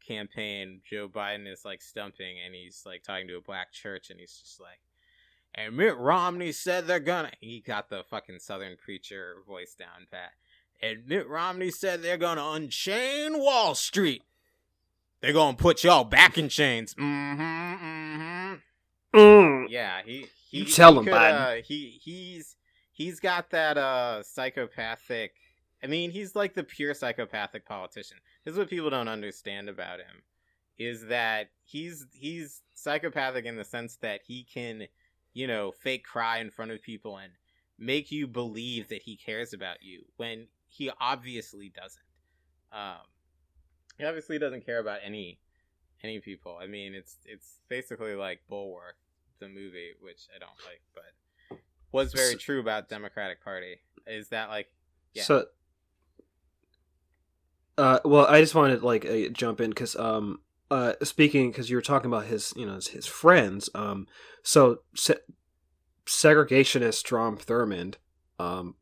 [0.07, 4.19] campaign, Joe Biden is like stumping and he's like talking to a black church and
[4.19, 4.81] he's just like
[5.55, 10.33] and Mitt Romney said they're gonna he got the fucking southern preacher voice down pat.
[10.83, 14.23] And Mitt Romney said they're gonna unchain Wall Street.
[15.23, 16.95] They're gonna put y'all back in chains.
[16.95, 17.43] Mm-hmm.
[17.43, 19.19] Mm-hmm.
[19.19, 19.67] Mm.
[19.71, 21.59] Yeah, he he You tell he him, could, Biden.
[21.59, 22.57] Uh, he he's
[22.93, 25.33] he's got that uh psychopathic.
[25.83, 28.19] I mean, he's like the pure psychopathic politician.
[28.45, 30.23] This is what people don't understand about him
[30.79, 34.87] is that he's he's psychopathic in the sense that he can,
[35.33, 37.33] you know, fake cry in front of people and
[37.79, 42.03] make you believe that he cares about you when he obviously doesn't.
[42.73, 43.07] Um,
[43.99, 45.39] he obviously doesn't care about any
[46.03, 46.59] any people.
[46.61, 48.99] I mean, it's it's basically like Bulworth,
[49.41, 51.59] the movie, which I don't like, but
[51.93, 53.77] was very So- true about Democratic Party.
[54.07, 54.69] Is that like
[55.15, 55.23] Yeah.
[55.23, 55.47] So,
[57.79, 61.71] uh, well, I just wanted to like uh, jump in because um, uh, speaking because
[61.71, 63.69] you were talking about his, you know, his, his friends.
[63.75, 64.07] Um,
[64.43, 65.19] so se-
[66.07, 67.95] segregationist Strom Thurmond,
[68.39, 68.75] um,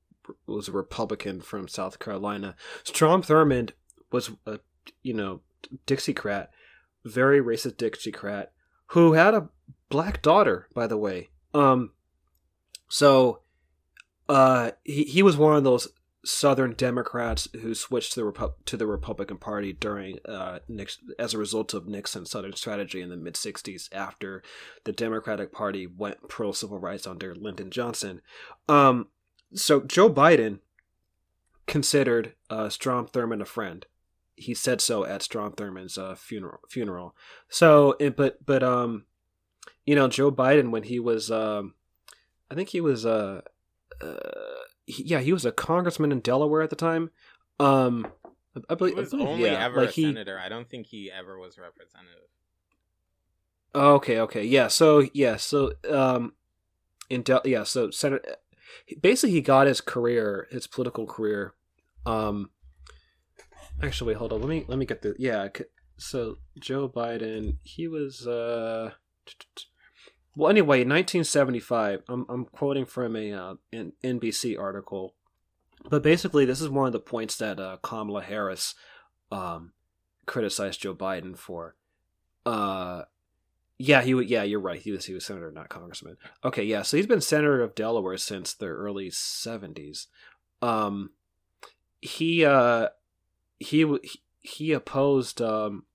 [0.47, 2.57] was a Republican from South Carolina.
[2.83, 3.71] Strom Thurmond
[4.11, 4.61] was a,
[5.03, 5.41] you know,
[5.87, 6.49] Dixiecrat,
[7.05, 8.49] very racist Dixiecrat,
[8.89, 9.49] who had a
[9.89, 11.31] black daughter, by the way.
[11.53, 11.93] Um,
[12.89, 13.41] so,
[14.29, 15.89] uh, he he was one of those
[16.25, 21.35] Southern Democrats who switched to the Repu- to the Republican Party during uh Nix- as
[21.35, 24.43] a result of Nixon's Southern strategy in the mid '60s after
[24.85, 28.23] the Democratic Party went pro civil rights under Lyndon Johnson.
[28.69, 29.09] Um,
[29.55, 30.61] so Joe Biden
[31.67, 33.87] considered uh, Strom Thurmond a friend.
[34.37, 36.61] He said so at Strom Thurmond's uh, funeral.
[36.69, 37.15] Funeral.
[37.49, 39.05] So, but but um,
[39.87, 41.75] you know, Joe Biden when he was, um,
[42.51, 43.43] I think he was, uh,
[44.01, 44.31] uh
[44.87, 47.11] he, yeah, he was a congressman in Delaware at the time.
[47.59, 48.07] Um,
[48.68, 50.38] I believe He was I believe, only yeah, ever like a he, senator.
[50.38, 52.29] I don't think he ever was representative.
[53.75, 54.68] Okay, okay, yeah.
[54.68, 56.35] So yeah, so um,
[57.11, 58.37] in Del- yeah, so Senator,
[59.01, 61.55] basically he got his career, his political career.
[62.07, 62.51] Um,
[63.83, 64.40] actually, wait, hold on.
[64.40, 65.49] Let me let me get the yeah.
[65.97, 68.92] So Joe Biden, he was uh,
[70.37, 72.03] well, anyway, in 1975.
[72.09, 75.14] I'm I'm quoting from a uh, an NBC article,
[75.88, 78.75] but basically this is one of the points that uh, Kamala Harris
[79.33, 79.73] um
[80.27, 81.77] criticized Joe Biden for.
[82.47, 83.03] Uh
[83.77, 84.12] yeah, he.
[84.23, 84.81] Yeah, you're right.
[84.81, 86.16] He was he was senator, not congressman.
[86.44, 86.83] Okay, yeah.
[86.83, 90.07] So he's been senator of Delaware since the early '70s.
[90.62, 91.11] Um,
[92.01, 92.90] he uh,
[93.59, 95.87] he- he opposed um,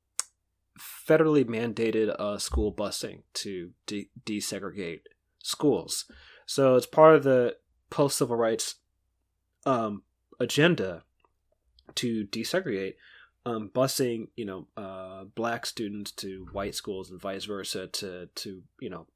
[0.79, 5.01] federally mandated uh, school busing to de- desegregate
[5.43, 6.05] schools.
[6.45, 7.55] So it's part of the
[7.89, 8.75] post civil rights
[9.65, 10.03] um,
[10.39, 11.03] agenda
[11.95, 12.93] to desegregate
[13.45, 18.61] um, busing, you know, uh, black students to white schools and vice versa to to
[18.79, 19.07] you know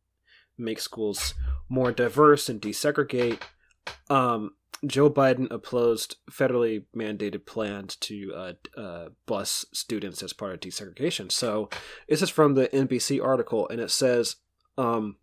[0.57, 1.33] make schools
[1.69, 3.41] more diverse and desegregate.
[4.09, 4.51] Um,
[4.85, 11.31] Joe Biden opposed federally mandated plans to uh, uh, bus students as part of desegregation.
[11.31, 11.69] So
[12.07, 14.37] this is from the NBC article, and it says.
[14.77, 15.17] Um,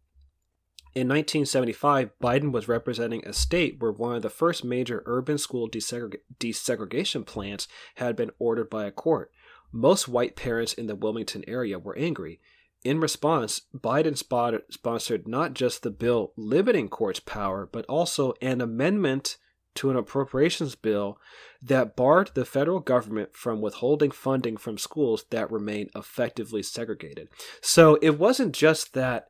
[0.92, 5.68] in 1975, Biden was representing a state where one of the first major urban school
[5.68, 9.31] desegreg- desegregation plans had been ordered by a court.
[9.70, 12.40] Most white parents in the Wilmington area were angry.
[12.83, 19.37] In response, Biden sponsored not just the bill limiting courts' power, but also an amendment
[19.76, 21.18] to an appropriations bill
[21.62, 27.28] that barred the federal government from withholding funding from schools that remain effectively segregated.
[27.61, 29.28] So it wasn't just that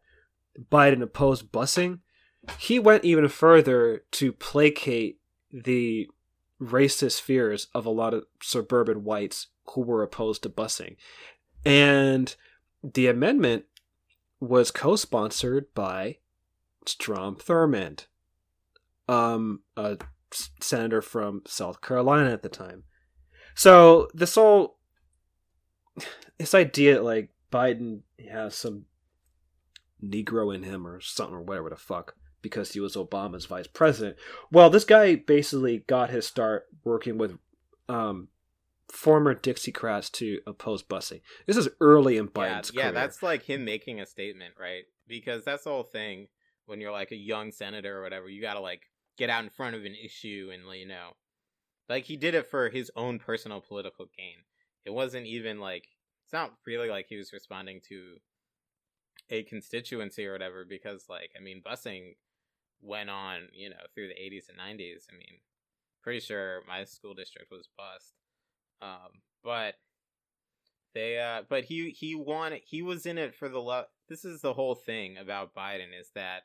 [0.70, 2.00] Biden opposed busing,
[2.58, 5.20] he went even further to placate
[5.52, 6.08] the
[6.60, 10.96] racist fears of a lot of suburban whites who were opposed to busing.
[11.64, 12.34] And
[12.82, 13.64] the amendment
[14.40, 16.18] was co sponsored by
[16.86, 18.06] Strom Thurmond,
[19.08, 19.98] um, a
[20.60, 22.84] senator from South Carolina at the time.
[23.54, 24.78] So this whole
[26.38, 28.84] this idea like Biden has some
[30.02, 34.16] Negro in him or something or whatever the fuck because he was Obama's vice president.
[34.50, 37.36] Well, this guy basically got his start working with
[37.88, 38.28] um,
[38.90, 41.20] former Dixiecrats to oppose busing.
[41.46, 42.92] This is early in Yeah, Biden's yeah, career.
[42.92, 44.84] that's like him making a statement, right?
[45.06, 46.28] Because that's the whole thing.
[46.64, 48.82] When you're like a young senator or whatever, you gotta like
[49.16, 51.10] get out in front of an issue and let you know,
[51.88, 54.44] like he did it for his own personal political gain.
[54.84, 55.88] It wasn't even like
[56.24, 58.16] it's not really like he was responding to
[59.28, 60.64] a constituency or whatever.
[60.68, 62.14] Because like I mean, busing
[62.80, 65.06] went on, you know, through the 80s and 90s.
[65.10, 65.40] I mean,
[66.02, 68.14] pretty sure my school district was bust.
[68.80, 69.74] Um, but
[70.94, 74.40] they uh but he he wanted he was in it for the love this is
[74.40, 76.42] the whole thing about Biden is that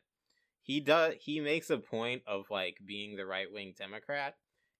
[0.66, 4.36] he does he makes a point of like being the right wing Democrat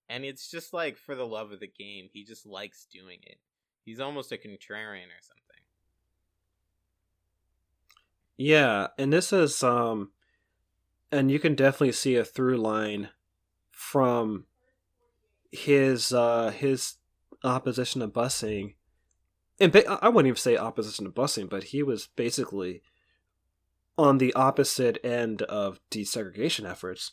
[0.10, 2.10] and it's just like for the love of the game.
[2.12, 3.38] He just likes doing it.
[3.84, 5.64] He's almost a contrarian or something.
[8.36, 10.12] Yeah, and this is um
[11.12, 13.10] and you can definitely see a through line
[13.70, 14.48] from
[15.52, 16.96] his uh his
[17.44, 18.74] opposition to busing
[19.60, 22.82] and ba- I wouldn't even say opposition to busing, but he was basically
[23.98, 27.12] on the opposite end of desegregation efforts.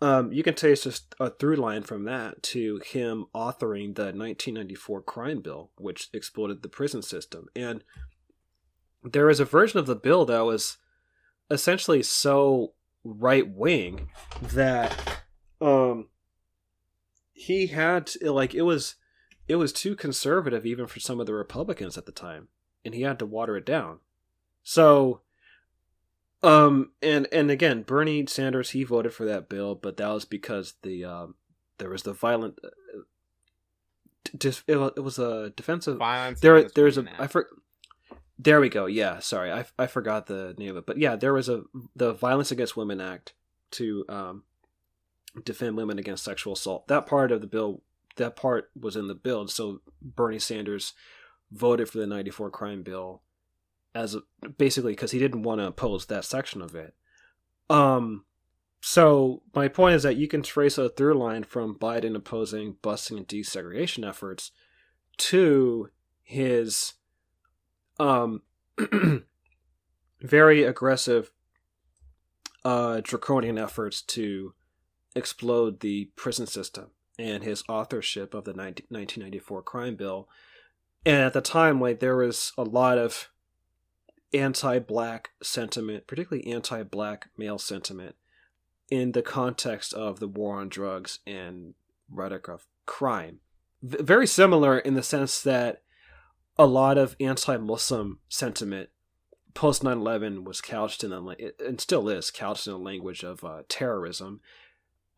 [0.00, 5.40] Um, you can just a through line from that to him authoring the 1994 crime
[5.40, 7.46] bill, which exploded the prison system.
[7.54, 7.84] And
[9.04, 10.78] there was a version of the bill that was
[11.50, 12.72] essentially so
[13.04, 15.22] right wing that
[15.60, 16.08] um,
[17.32, 18.96] he had to, like it was
[19.48, 22.48] it was too conservative even for some of the Republicans at the time,
[22.84, 23.98] and he had to water it down.
[24.62, 25.22] So,
[26.42, 30.74] um, and and again, Bernie Sanders he voted for that bill, but that was because
[30.82, 31.34] the um,
[31.78, 32.58] there was the violent.
[32.64, 32.68] Uh,
[34.36, 35.98] dis- it wa- it was a defensive.
[35.98, 37.02] Violence There, against there's a.
[37.02, 37.48] women for,
[38.38, 38.86] There we go.
[38.86, 41.62] Yeah, sorry, I, I forgot the name of it, but yeah, there was a
[41.94, 43.34] the Violence Against Women Act
[43.72, 44.42] to um,
[45.44, 46.88] defend women against sexual assault.
[46.88, 47.82] That part of the bill,
[48.16, 50.92] that part was in the bill, so Bernie Sanders
[51.52, 53.22] voted for the '94 crime bill
[53.94, 54.22] as a,
[54.58, 56.94] basically because he didn't want to oppose that section of it.
[57.68, 58.24] Um,
[58.80, 63.16] so my point is that you can trace a through line from Biden opposing busing
[63.16, 64.50] and desegregation efforts
[65.18, 65.90] to
[66.22, 66.94] his
[68.00, 68.42] um
[70.20, 71.30] very aggressive
[72.64, 74.54] uh, draconian efforts to
[75.14, 80.28] explode the prison system and his authorship of the 19, 1994 crime bill
[81.04, 83.31] and at the time like there was a lot of
[84.34, 88.16] anti-black sentiment particularly anti-black male sentiment
[88.90, 91.74] in the context of the war on drugs and
[92.10, 93.40] rhetoric of crime.
[93.82, 95.82] V- very similar in the sense that
[96.58, 98.90] a lot of anti-muslim sentiment
[99.54, 103.62] post 9-11 was couched in the and still is couched in the language of uh,
[103.68, 104.40] terrorism.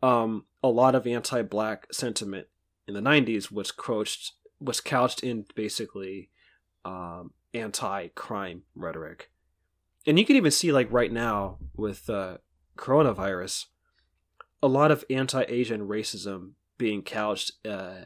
[0.01, 2.47] Um, a lot of anti-black sentiment
[2.87, 6.29] in the 90s was couched was couched in basically
[6.85, 9.31] um, anti-crime rhetoric.
[10.05, 12.37] And you can even see like right now with uh,
[12.77, 13.65] coronavirus
[14.61, 18.05] a lot of anti-asian racism being couched uh,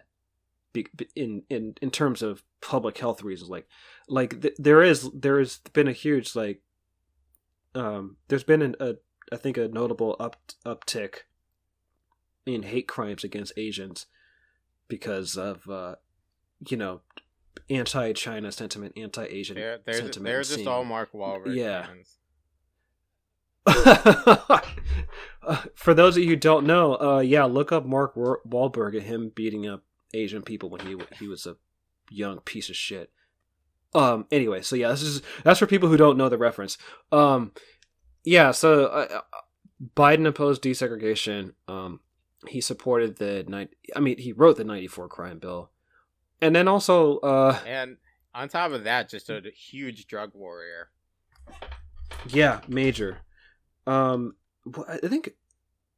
[1.15, 3.49] in in in terms of public health reasons.
[3.49, 3.67] Like
[4.07, 6.61] like th- there is there has been a huge like
[7.75, 8.95] um there's been an, a
[9.31, 11.19] i think a notable up uptick
[12.45, 14.07] in hate crimes against asians
[14.87, 15.95] because of uh
[16.67, 17.01] you know
[17.69, 21.87] anti-china sentiment anti-asian they're, they're, sentiment they're just all mark Wahlberg Yeah.
[25.41, 28.93] Uh, For those of you who don't know, uh, yeah, look up Mark Wa- Wahlberg
[28.95, 29.83] and him beating up
[30.13, 31.55] Asian people when he he was a
[32.11, 33.09] young piece of shit.
[33.95, 34.25] Um.
[34.31, 36.77] Anyway, so yeah, this is that's for people who don't know the reference.
[37.11, 37.53] Um.
[38.25, 38.51] Yeah.
[38.51, 39.21] So uh,
[39.95, 41.53] Biden opposed desegregation.
[41.67, 42.01] Um.
[42.47, 43.69] He supported the night.
[43.95, 45.71] I mean, he wrote the '94 crime bill,
[46.41, 47.97] and then also, uh, and
[48.33, 50.89] on top of that just a huge drug warrior
[52.27, 53.19] Yeah, major.
[53.87, 54.35] Um,
[54.87, 55.31] I think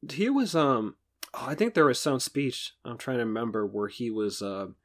[0.09, 0.55] he was.
[0.55, 0.95] Um,
[1.33, 2.73] oh, I think there was some speech.
[2.85, 4.75] I'm trying to remember where he was um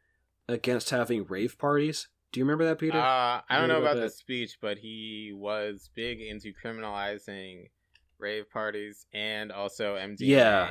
[0.48, 2.08] against having rave parties.
[2.32, 2.98] Do you remember that, Peter?
[2.98, 7.70] Uh, I don't know about about the speech, but he was big into criminalizing
[8.18, 10.18] rave parties and also MDMA.
[10.20, 10.70] Yeah.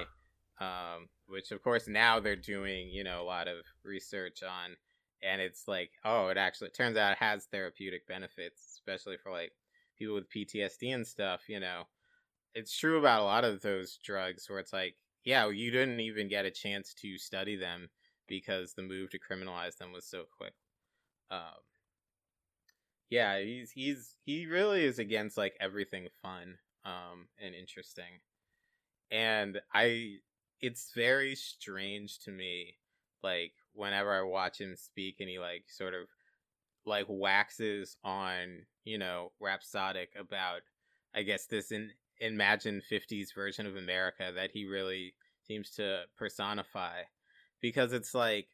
[0.60, 4.76] Um, which of course now they're doing, you know, a lot of research on,
[5.24, 9.32] and it's like, oh, it actually it turns out it has therapeutic benefits, especially for
[9.32, 9.52] like
[9.98, 11.42] people with PTSD and stuff.
[11.48, 11.84] You know,
[12.54, 16.30] it's true about a lot of those drugs where it's like, yeah, you didn't even
[16.30, 17.90] get a chance to study them
[18.28, 20.54] because the move to criminalize them was so quick.
[21.32, 21.62] Um,
[23.10, 28.20] yeah, he's he's he really is against like everything fun um and interesting.
[29.12, 30.18] And I
[30.62, 32.76] it's very strange to me
[33.24, 36.08] like whenever I watch him speak and he like sort of
[36.86, 40.62] like waxes on, you know, rhapsodic about
[41.14, 45.16] I guess this in imagined 50s version of America that he really
[45.48, 47.02] seems to personify.
[47.62, 48.48] Because it's like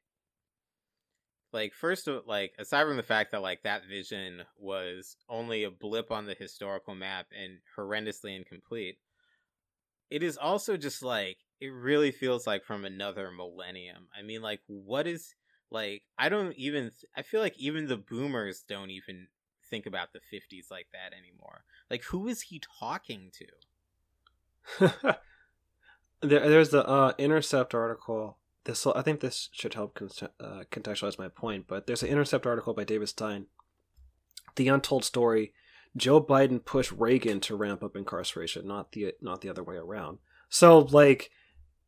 [1.53, 5.71] like first of like aside from the fact that like that vision was only a
[5.71, 8.97] blip on the historical map and horrendously incomplete
[10.09, 14.59] it is also just like it really feels like from another millennium i mean like
[14.67, 15.35] what is
[15.69, 19.27] like i don't even th- i feel like even the boomers don't even
[19.69, 23.45] think about the 50s like that anymore like who is he talking to
[26.21, 28.37] there, there's the uh, Intercept article.
[28.63, 30.09] This I think this should help con-
[30.39, 31.65] uh, contextualize my point.
[31.67, 33.47] But there's an Intercept article by David Stein,
[34.55, 35.53] "The Untold Story."
[35.97, 40.19] Joe Biden pushed Reagan to ramp up incarceration, not the not the other way around.
[40.47, 41.31] So, like,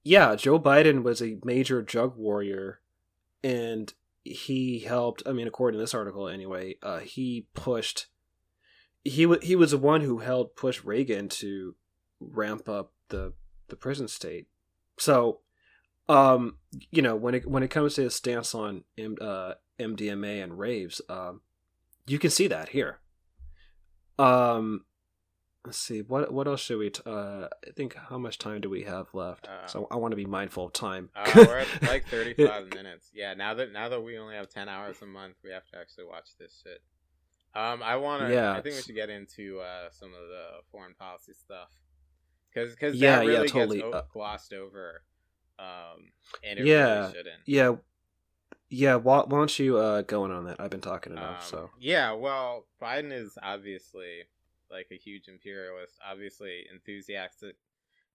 [0.04, 2.82] yeah, Joe Biden was a major drug warrior,
[3.44, 3.94] and
[4.24, 5.24] he helped.
[5.26, 8.08] I mean, according to this article, anyway, uh, he pushed.
[9.04, 11.76] He wa he was the one who helped push Reagan to
[12.20, 13.34] ramp up the
[13.70, 14.48] the prison state.
[14.98, 15.40] So,
[16.10, 16.58] um,
[16.92, 20.60] you know, when it when it comes to his stance on M, uh, MDMA and
[20.60, 21.42] raves, um,
[22.08, 23.00] you can see that here.
[24.20, 24.86] Um,
[25.66, 26.90] let's see what what else should we?
[26.90, 29.48] T- uh, I think how much time do we have left?
[29.48, 31.10] Uh, so I want to be mindful of time.
[31.16, 34.68] uh, we're at like 35 minutes yeah now that now that we only have 10
[34.70, 36.82] hours a month we have to actually watch this shit
[37.56, 38.52] um i want to Yeah.
[38.54, 41.70] i think we should get into uh some of the foreign policy stuff
[42.54, 43.78] because because Yeah, that yeah, really totally.
[43.82, 45.04] gets o- Uh, glossed over
[45.60, 46.12] um
[46.44, 47.76] and it Yeah, really shouldn't Yeah,
[48.70, 48.96] yeah.
[48.96, 50.60] Why, why don't you uh go in on that?
[50.60, 51.44] I've been talking enough.
[51.44, 54.24] Um, so yeah, well, Biden is obviously
[54.72, 57.56] like a huge imperialist, obviously enthusiastic,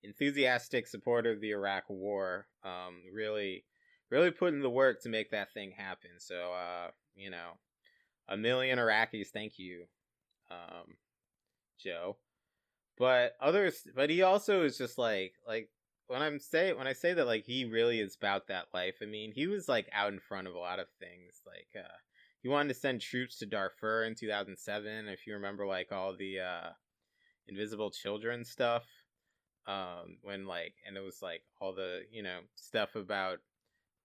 [0.03, 2.47] enthusiastic supporter of the Iraq War.
[2.65, 3.65] Um, really,
[4.11, 6.11] really putting the work to make that thing happen.
[6.19, 7.53] So, uh, you know,
[8.29, 9.85] a million Iraqis, thank you,
[10.51, 10.97] um,
[11.79, 12.17] Joe.
[12.99, 15.71] But others, but he also is just like like
[16.09, 18.97] when I'm say when I say that like he really is about that life.
[19.01, 21.43] I mean, he was like out in front of a lot of things.
[21.47, 21.89] Like uh,
[22.43, 25.09] he wanted to send troops to Darfur in 2007.
[25.09, 26.71] If you remember, like all the uh,
[27.49, 28.85] invisible children stuff,
[29.67, 33.39] um, when like, and it was like all the you know stuff about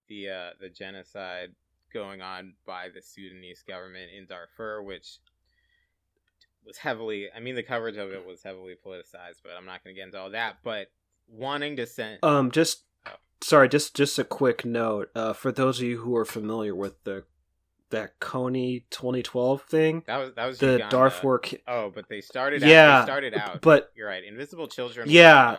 [0.07, 1.49] the uh, the genocide
[1.93, 5.19] going on by the Sudanese government in Darfur, which
[6.65, 7.27] was heavily.
[7.35, 10.07] I mean, the coverage of it was heavily politicized, but I'm not going to get
[10.07, 10.57] into all that.
[10.63, 10.87] But
[11.27, 13.11] wanting to send, um, just oh.
[13.41, 17.03] sorry, just just a quick note uh, for those of you who are familiar with
[17.03, 17.25] the
[17.93, 20.03] that Kony 2012 thing.
[20.05, 20.89] That was that was the Uganda.
[20.89, 21.41] Darfur.
[21.67, 22.61] Oh, but they started.
[22.61, 23.61] Yeah, out, they started out.
[23.61, 24.23] But you're right.
[24.23, 25.09] Invisible Children.
[25.09, 25.57] Yeah.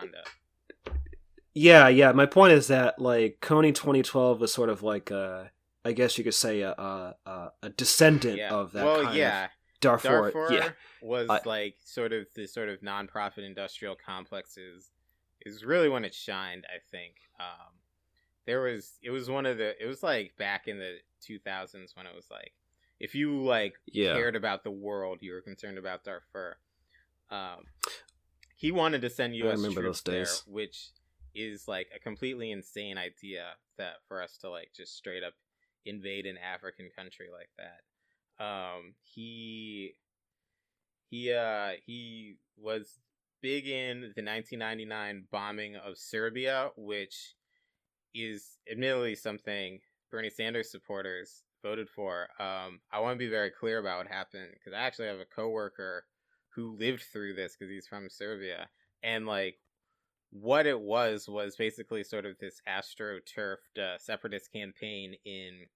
[1.54, 2.12] Yeah, yeah.
[2.12, 5.50] My point is that like Kony 2012 was sort of like a,
[5.84, 8.50] I guess you could say a a, a descendant yeah.
[8.50, 8.84] of that.
[8.84, 9.44] Well, kind yeah.
[9.44, 10.30] Of Darfur.
[10.32, 10.68] Darfur yeah.
[11.02, 14.90] was Uh, like sort of the sort of nonprofit industrial complexes
[15.42, 16.64] is really when it shined.
[16.68, 17.74] I think um,
[18.46, 20.96] there was it was one of the it was like back in the
[21.28, 22.52] 2000s when it was like
[23.00, 24.12] if you like Yeah.
[24.12, 26.56] cared about the world, you were concerned about Darfur.
[27.30, 27.64] Um,
[28.56, 29.56] he wanted to send U.S.
[29.56, 30.42] remember troops those days.
[30.46, 30.90] there, which
[31.34, 33.46] is like a completely insane idea
[33.78, 35.32] that for us to like just straight up
[35.84, 38.44] invade an African country like that.
[38.44, 39.96] Um, he
[41.10, 42.98] he uh he was
[43.40, 47.34] big in the 1999 bombing of Serbia, which
[48.14, 52.28] is admittedly something Bernie Sanders supporters voted for.
[52.38, 55.24] Um, I want to be very clear about what happened because I actually have a
[55.24, 56.04] coworker
[56.54, 58.68] who lived through this because he's from Serbia,
[59.02, 59.56] and like
[60.30, 65.66] what it was was basically sort of this astroturfed uh, separatist campaign in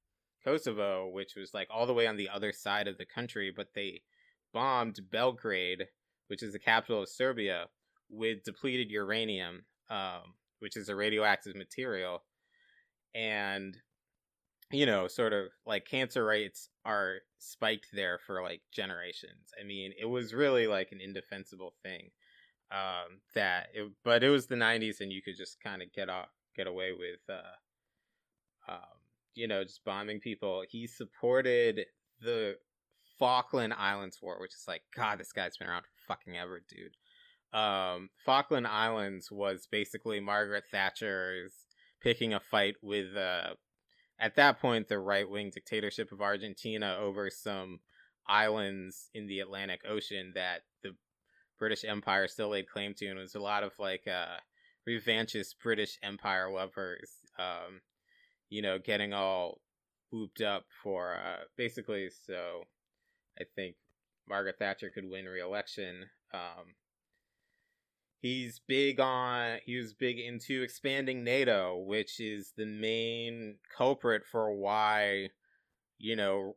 [0.45, 3.69] Kosovo, which was like all the way on the other side of the country, but
[3.75, 4.03] they
[4.53, 5.87] bombed Belgrade,
[6.29, 7.67] which is the capital of Serbia,
[8.09, 12.23] with depleted uranium, um, which is a radioactive material,
[13.15, 13.77] and
[14.71, 19.51] you know, sort of like cancer rates are spiked there for like generations.
[19.59, 22.11] I mean, it was really like an indefensible thing.
[22.71, 26.11] Um, that it, but it was the '90s, and you could just kind of get
[26.11, 28.99] off, get away with, uh, um,
[29.35, 30.65] you know, just bombing people.
[30.69, 31.87] He supported
[32.21, 32.57] the
[33.19, 36.97] Falkland Islands War, which is like, God, this guy's been around for fucking ever, dude.
[37.53, 41.53] Um, Falkland Islands was basically Margaret Thatcher's
[42.01, 43.55] picking a fight with, uh,
[44.19, 47.81] at that point, the right wing dictatorship of Argentina over some
[48.27, 50.95] islands in the Atlantic Ocean that the
[51.59, 54.37] British Empire still laid claim to, and it was a lot of like uh,
[54.89, 57.81] revanchist British Empire lovers, um,
[58.51, 59.61] you know, getting all
[60.11, 62.63] whooped up for uh, basically so
[63.39, 63.77] I think
[64.29, 66.07] Margaret Thatcher could win re-election.
[66.33, 66.75] Um,
[68.21, 74.53] he's big on he was big into expanding NATO, which is the main culprit for
[74.53, 75.31] why
[75.99, 76.57] you know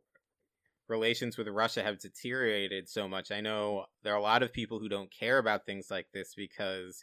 [0.88, 3.30] relations with Russia have deteriorated so much.
[3.30, 6.34] I know there are a lot of people who don't care about things like this
[6.36, 7.02] because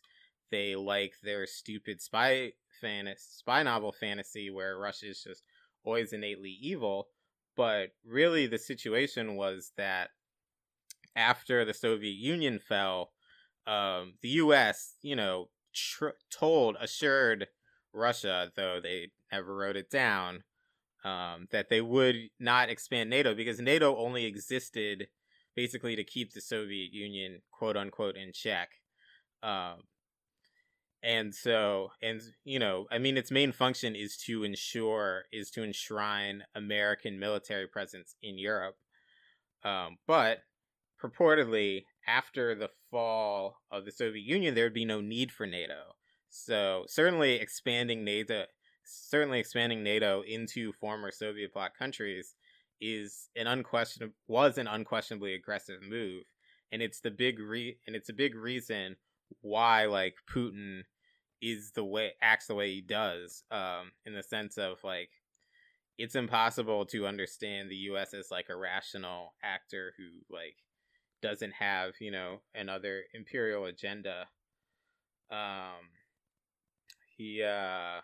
[0.51, 5.43] they like their stupid spy fan spy novel fantasy where Russia is just
[5.84, 7.07] always innately evil.
[7.55, 10.10] But really, the situation was that
[11.16, 13.12] after the Soviet Union fell,
[13.70, 17.47] um, the U.S., you know, tr- told, assured
[17.93, 20.43] Russia, though they never wrote it down,
[21.05, 25.07] um, that they would not expand NATO because NATO only existed
[25.55, 28.70] basically to keep the Soviet Union, quote unquote, in check.
[29.43, 29.84] Um,
[31.03, 35.63] and so, and you know, I mean, its main function is to ensure, is to
[35.63, 38.78] enshrine American military presence in Europe.
[39.63, 40.39] Um, but
[41.01, 45.95] purportedly, after the fall of the Soviet Union, there would be no need for NATO.
[46.30, 48.45] So certainly expanding NATO,
[48.84, 52.36] certainly expanding NATO into former Soviet bloc countries
[52.82, 56.24] is an unquestionable was an unquestionably aggressive move,
[56.72, 58.95] and it's the big re and it's a big reason
[59.41, 60.84] why like Putin
[61.41, 65.10] is the way acts the way he does um in the sense of like
[65.97, 70.56] it's impossible to understand the US as like a rational actor who like
[71.22, 74.28] doesn't have, you know, another imperial agenda.
[75.32, 75.89] Um
[77.17, 78.01] he uh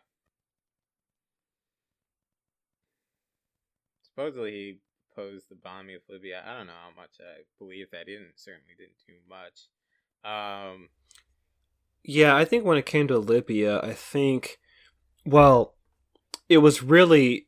[4.01, 4.79] supposedly he
[5.11, 6.43] opposed the bombing of Libya.
[6.45, 8.07] I don't know how much I believe that.
[8.07, 9.69] He didn't certainly didn't do much.
[10.23, 10.89] Um
[12.03, 14.59] Yeah, I think when it came to Libya, I think,
[15.25, 15.75] well,
[16.47, 17.44] it was really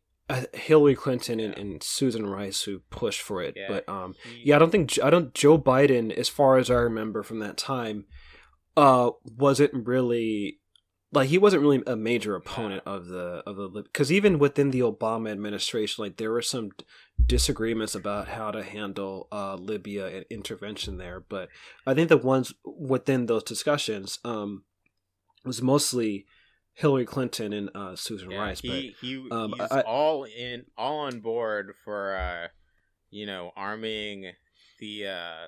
[0.54, 1.60] Hillary Clinton and, Yeah.
[1.62, 3.54] and Susan Rice who pushed for it.
[3.56, 6.76] Yeah, But um, yeah, I don't think I don't Joe Biden, as far as I
[6.76, 8.06] remember from that time,
[8.76, 10.60] uh, wasn't really
[11.14, 14.82] like he wasn't really a major opponent of the of the because even within the
[14.82, 16.72] Obama administration, like there were some
[17.26, 21.22] disagreements about how to handle uh, Libya and intervention there.
[21.22, 21.48] But
[21.86, 24.64] I think the ones within those discussions um,
[25.46, 26.26] was mostly
[26.78, 28.60] Hillary Clinton and uh, Susan Yeah, Rice.
[28.60, 32.48] he he um, he's I- all in all on board for uh
[33.10, 34.32] you know arming
[34.80, 35.48] the uh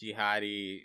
[0.00, 0.82] jihadi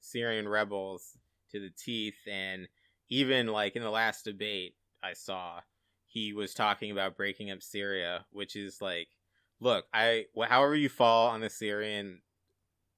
[0.00, 1.18] Syrian rebels
[1.50, 2.68] to the teeth and
[3.10, 5.60] even like in the last debate I saw
[6.06, 9.08] he was talking about breaking up Syria which is like
[9.60, 12.22] look I however you fall on the Syrian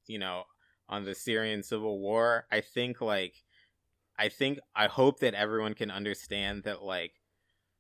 [0.07, 0.45] you know
[0.89, 3.35] on the Syrian civil war I think like
[4.19, 7.13] I think I hope that everyone can understand that like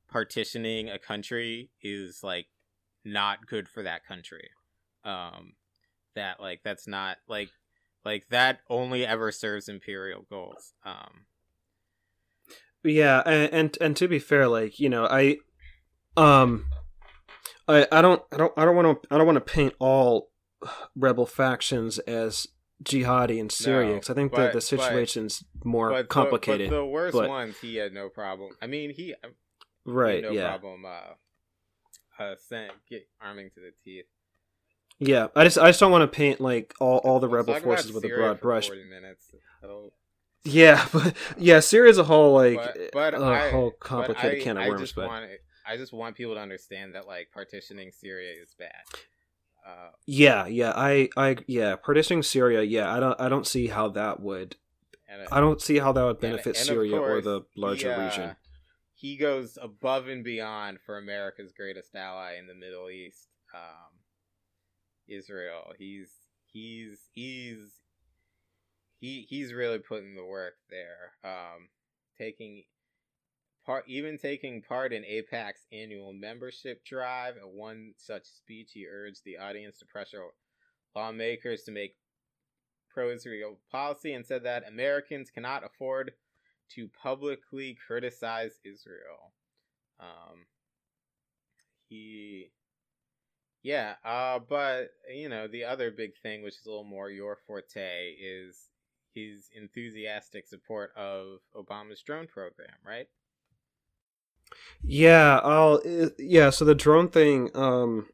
[0.08, 2.46] partitioning a country is like
[3.04, 4.50] not good for that country.
[5.04, 5.54] Um
[6.14, 7.50] that like that's not like
[8.04, 10.74] like that only ever serves imperial goals.
[10.84, 11.26] Um
[12.82, 15.38] Yeah, and, and and to be fair, like you know, I,
[16.16, 16.66] um,
[17.66, 20.30] I I don't I don't I don't want to I don't want to paint all
[20.96, 22.46] rebel factions as
[22.84, 26.70] jihadi in Syria No, because I think but- that the but- situation's more but complicated.
[26.70, 28.50] but the worst but- ones he had no problem.
[28.62, 29.32] I mean, he, he had
[29.84, 30.22] right?
[30.22, 34.04] no yeah, problem uh uh sent, get arming to the teeth.
[34.98, 35.28] yeah.
[35.34, 38.04] I just I just don't want to paint like all all the rebel forces with
[38.04, 38.68] a broad brush.
[38.68, 39.30] 40 minutes.
[40.44, 44.40] Yeah, but yeah, Syria as a whole like but, but a I, whole but complicated
[44.40, 44.80] I, can of I worms.
[44.82, 45.30] just But want
[45.66, 48.70] I just want people to understand that like partitioning Syria is bad.
[49.66, 52.62] Uh, yeah, yeah, I I yeah, partitioning Syria.
[52.62, 54.56] Yeah, I don't I don't see how that would
[55.14, 58.00] and I don't see how that would benefit and of Syria or the larger he,
[58.00, 58.36] uh, region.
[58.94, 63.92] He goes above and beyond for America's greatest ally in the Middle East, um,
[65.08, 65.72] Israel.
[65.78, 66.10] He's
[66.46, 67.82] he's he's
[69.00, 71.12] he he's really putting the work there.
[71.24, 71.68] Um,
[72.18, 72.64] taking
[73.64, 77.36] part, even taking part in AIPAC's annual membership drive.
[77.36, 80.22] At one such speech, he urged the audience to pressure
[80.94, 81.96] lawmakers to make
[82.90, 86.12] pro-Israel policy and said that Americans cannot afford
[86.70, 89.32] to publicly criticize Israel.
[90.00, 90.46] Um,
[91.88, 92.50] he,
[93.62, 97.36] yeah, uh, but you know the other big thing, which is a little more your
[97.46, 98.68] forte, is
[99.14, 103.06] his enthusiastic support of Obama's drone program, right?
[104.82, 106.50] Yeah, I'll uh, yeah.
[106.50, 108.08] So the drone thing, um,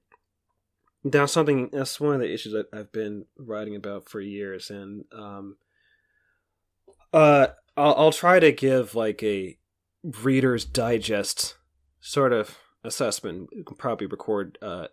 [1.04, 1.70] that's something.
[1.72, 5.56] That's one of the issues that I've been writing about for years, and um,
[7.12, 9.58] uh, I'll I'll try to give like a
[10.02, 11.56] Reader's Digest
[12.00, 13.48] sort of assessment.
[13.54, 14.86] We can probably record uh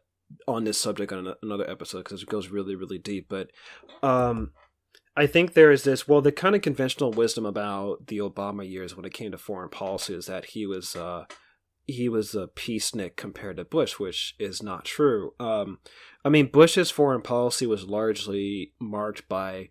[0.46, 3.52] on this subject on another episode because it goes really really deep, but
[4.04, 4.52] um.
[5.18, 8.96] I think there is this well the kind of conventional wisdom about the Obama years
[8.96, 11.26] when it came to foreign policy is that he was uh
[11.88, 15.34] he was a peacenik compared to Bush, which is not true.
[15.40, 15.80] Um,
[16.26, 19.70] I mean, Bush's foreign policy was largely marked by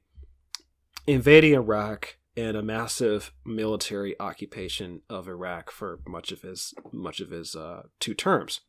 [1.06, 7.30] invading Iraq and a massive military occupation of Iraq for much of his much of
[7.30, 8.62] his uh, two terms.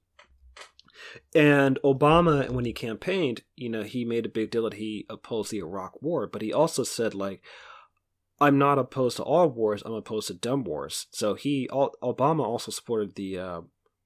[1.36, 5.52] And Obama, when he campaigned, you know, he made a big deal that he opposed
[5.52, 7.42] the Iraq War, but he also said like,
[8.40, 9.82] I'm not opposed to all wars.
[9.86, 11.08] I'm opposed to dumb wars.
[11.12, 13.62] So he, Obama, also supported the uh,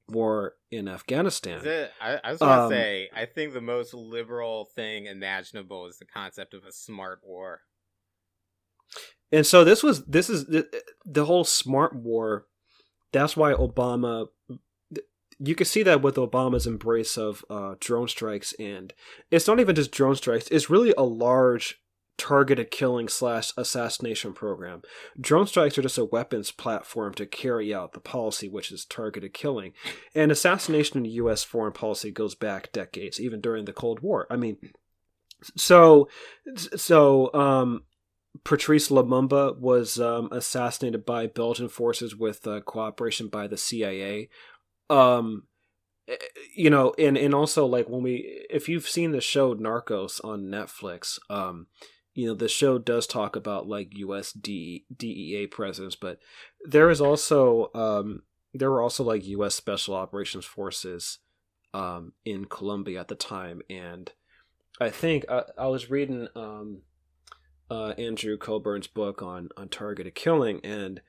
[0.07, 1.59] war in Afghanistan.
[1.59, 5.85] Is it, I, I want to Um, say, I think the most liberal thing imaginable
[5.87, 7.61] is the concept of a smart war.
[9.33, 10.67] And so this was this is the,
[11.05, 12.47] the whole smart war.
[13.11, 14.27] That's why Obama.
[15.43, 18.93] You can see that with Obama's embrace of uh, drone strikes, and
[19.31, 20.47] it's not even just drone strikes.
[20.49, 21.81] It's really a large
[22.21, 24.83] targeted killing slash assassination program.
[25.19, 29.33] Drone strikes are just a weapons platform to carry out the policy, which is targeted
[29.33, 29.73] killing.
[30.13, 31.43] And assassination in U.S.
[31.43, 34.27] foreign policy goes back decades, even during the Cold War.
[34.29, 34.57] I mean,
[35.57, 36.09] so
[36.55, 37.85] so um,
[38.43, 44.29] Patrice Lumumba was um, assassinated by Belgian forces with uh, cooperation by the CIA.
[44.91, 45.43] Um,
[46.07, 46.15] eh,
[46.55, 50.43] you know, and and also like when we, if you've seen the show Narcos on
[50.43, 51.67] Netflix, um,
[52.13, 54.33] you know the show does talk about like U.S.
[54.33, 56.19] D, DEA presence, but
[56.63, 58.23] there is also um,
[58.53, 59.55] there were also like U.S.
[59.55, 61.19] Special Operations Forces
[61.73, 64.11] um, in Colombia at the time, and
[64.79, 66.81] I think I, I was reading um,
[67.69, 71.01] uh, Andrew Cockburn's book on on targeted killing, and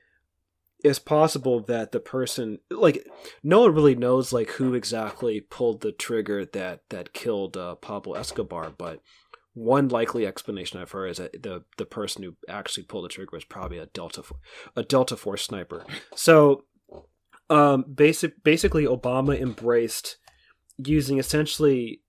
[0.83, 3.07] it's possible that the person like
[3.41, 8.15] no one really knows like who exactly pulled the trigger that that killed uh, Pablo
[8.15, 8.99] Escobar, but
[9.53, 13.29] one likely explanation I've heard is that the the person who actually pulled the trigger
[13.31, 14.23] was probably a Delta
[14.75, 15.85] a Delta Force sniper.
[16.15, 16.65] So,
[17.49, 20.17] um, basic basically Obama embraced
[20.77, 22.01] using essentially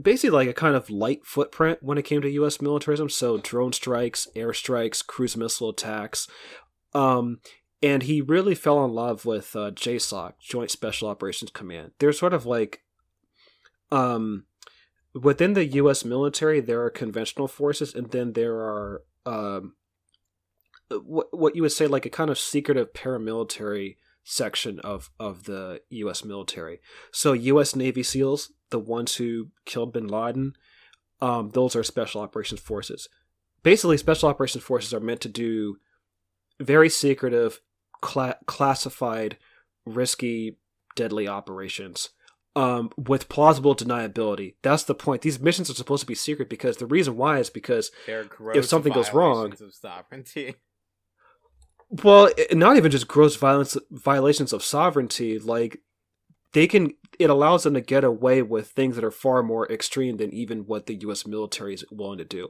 [0.00, 2.60] basically like a kind of light footprint when it came to U.S.
[2.60, 3.08] militarism.
[3.08, 6.28] So drone strikes, airstrikes, cruise missile attacks,
[6.94, 7.40] um,
[7.82, 11.92] and he really fell in love with uh, JSOC, Joint Special Operations Command.
[11.98, 12.82] They're sort of like,
[13.90, 14.44] um,
[15.12, 16.04] within the U.S.
[16.04, 19.74] military, there are conventional forces, and then there are um,
[20.90, 25.80] what what you would say like a kind of secretive paramilitary section of of the
[25.90, 26.24] U.S.
[26.24, 26.80] military.
[27.12, 27.76] So U.S.
[27.76, 30.54] Navy SEALs, the ones who killed Bin Laden,
[31.20, 33.08] um, those are special operations forces.
[33.62, 35.76] Basically, special operations forces are meant to do
[36.60, 37.60] very secretive,
[38.00, 39.36] cla- classified,
[39.86, 40.58] risky,
[40.96, 42.10] deadly operations
[42.56, 44.54] um, with plausible deniability.
[44.62, 45.22] That's the point.
[45.22, 47.90] These missions are supposed to be secret because the reason why is because
[48.54, 50.54] if something goes wrong, of sovereignty.
[52.02, 55.38] Well, not even just gross violence violations of sovereignty.
[55.38, 55.80] Like
[56.52, 60.16] they can, it allows them to get away with things that are far more extreme
[60.16, 61.26] than even what the U.S.
[61.26, 62.48] military is willing to do.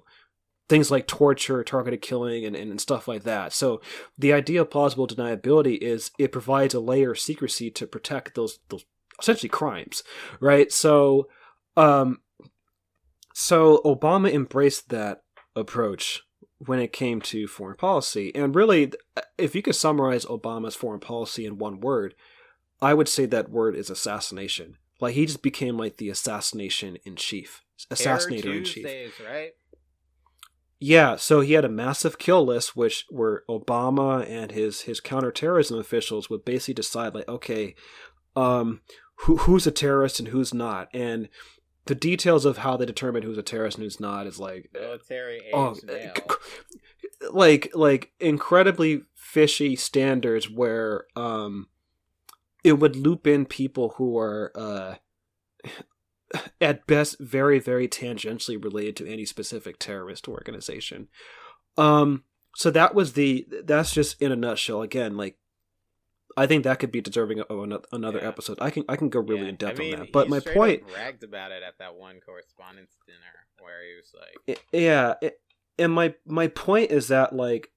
[0.68, 3.52] Things like torture, targeted killing, and, and stuff like that.
[3.52, 3.80] So
[4.16, 8.58] the idea of plausible deniability is it provides a layer of secrecy to protect those
[8.68, 8.84] those
[9.20, 10.02] essentially crimes,
[10.40, 10.72] right?
[10.72, 11.28] So,
[11.76, 12.20] um,
[13.32, 15.22] so Obama embraced that
[15.56, 16.22] approach
[16.58, 18.34] when it came to foreign policy.
[18.34, 18.92] And really,
[19.38, 22.14] if you could summarize Obama's foreign policy in one word,
[22.80, 24.76] I would say that word is assassination.
[25.00, 28.84] Like he just became like the assassination in chief, assassinator in chief.
[29.24, 29.52] Right?
[30.86, 35.78] Yeah, so he had a massive kill list, which where Obama and his his counterterrorism
[35.78, 37.74] officials would basically decide, like, okay,
[38.36, 38.82] um,
[39.20, 41.30] who who's a terrorist and who's not, and
[41.86, 45.40] the details of how they determine who's a terrorist and who's not is like military
[45.54, 45.74] oh,
[47.32, 51.68] like like incredibly fishy standards where um
[52.62, 54.96] it would loop in people who are uh
[56.60, 61.08] at best very very tangentially related to any specific terrorist organization
[61.76, 62.24] um
[62.56, 65.36] so that was the that's just in a nutshell again like
[66.36, 68.28] I think that could be deserving of another yeah.
[68.28, 68.58] episode.
[68.60, 69.48] I can I can go really yeah.
[69.50, 70.12] in depth I mean, on that.
[70.12, 73.18] But my point bragged about it at that one correspondence dinner
[73.60, 75.40] where he was like, yeah, it,
[75.78, 77.70] and my my point is that like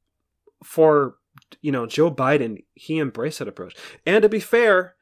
[0.64, 1.16] for
[1.62, 3.76] you know Joe Biden, he embraced that approach.
[4.05, 4.95] And to be fair,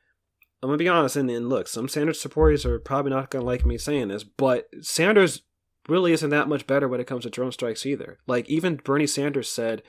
[0.66, 3.68] I'm gonna be honest, and, and look, some Sanders supporters are probably not gonna like
[3.68, 5.43] me saying this, but Sanders
[5.88, 8.18] really isn't that much better when it comes to drone strikes either.
[8.26, 9.84] Like even Bernie Sanders said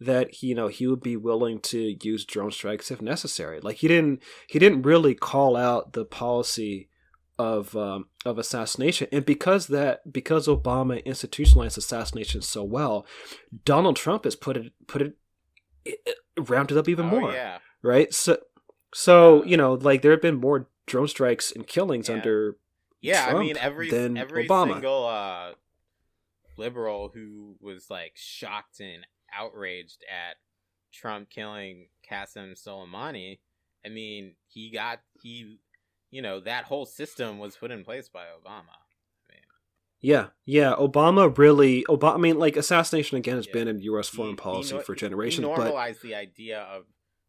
[0.00, 3.60] that he, you know he would be willing to use drone strikes if necessary.
[3.60, 6.88] Like he didn't he didn't really call out the policy
[7.38, 13.04] of um, of assassination, and because that because Obama institutionalized assassination so well,
[13.66, 15.18] Donald Trump has put it put it,
[15.84, 17.32] it ramped it up even oh, more.
[17.32, 17.58] Yeah.
[17.82, 18.14] Right.
[18.14, 18.38] So
[18.94, 22.14] so you know like there have been more drone strikes and killings yeah.
[22.14, 22.56] under
[23.00, 23.24] yeah.
[23.24, 24.72] Trump I mean every every Obama.
[24.72, 25.52] single uh,
[26.56, 30.36] liberal who was like shocked and outraged at
[30.92, 33.38] Trump killing Qasem Soleimani,
[33.84, 35.58] I mean, he got he,
[36.10, 38.76] you know, that whole system was put in place by Obama.
[40.00, 40.74] yeah, yeah.
[40.78, 42.14] Obama really, Obama.
[42.14, 43.52] I mean, like assassination again has yeah.
[43.52, 44.08] been in U.S.
[44.08, 45.46] foreign he, policy he, for generations.
[45.46, 46.08] He normalized but...
[46.08, 46.84] the idea of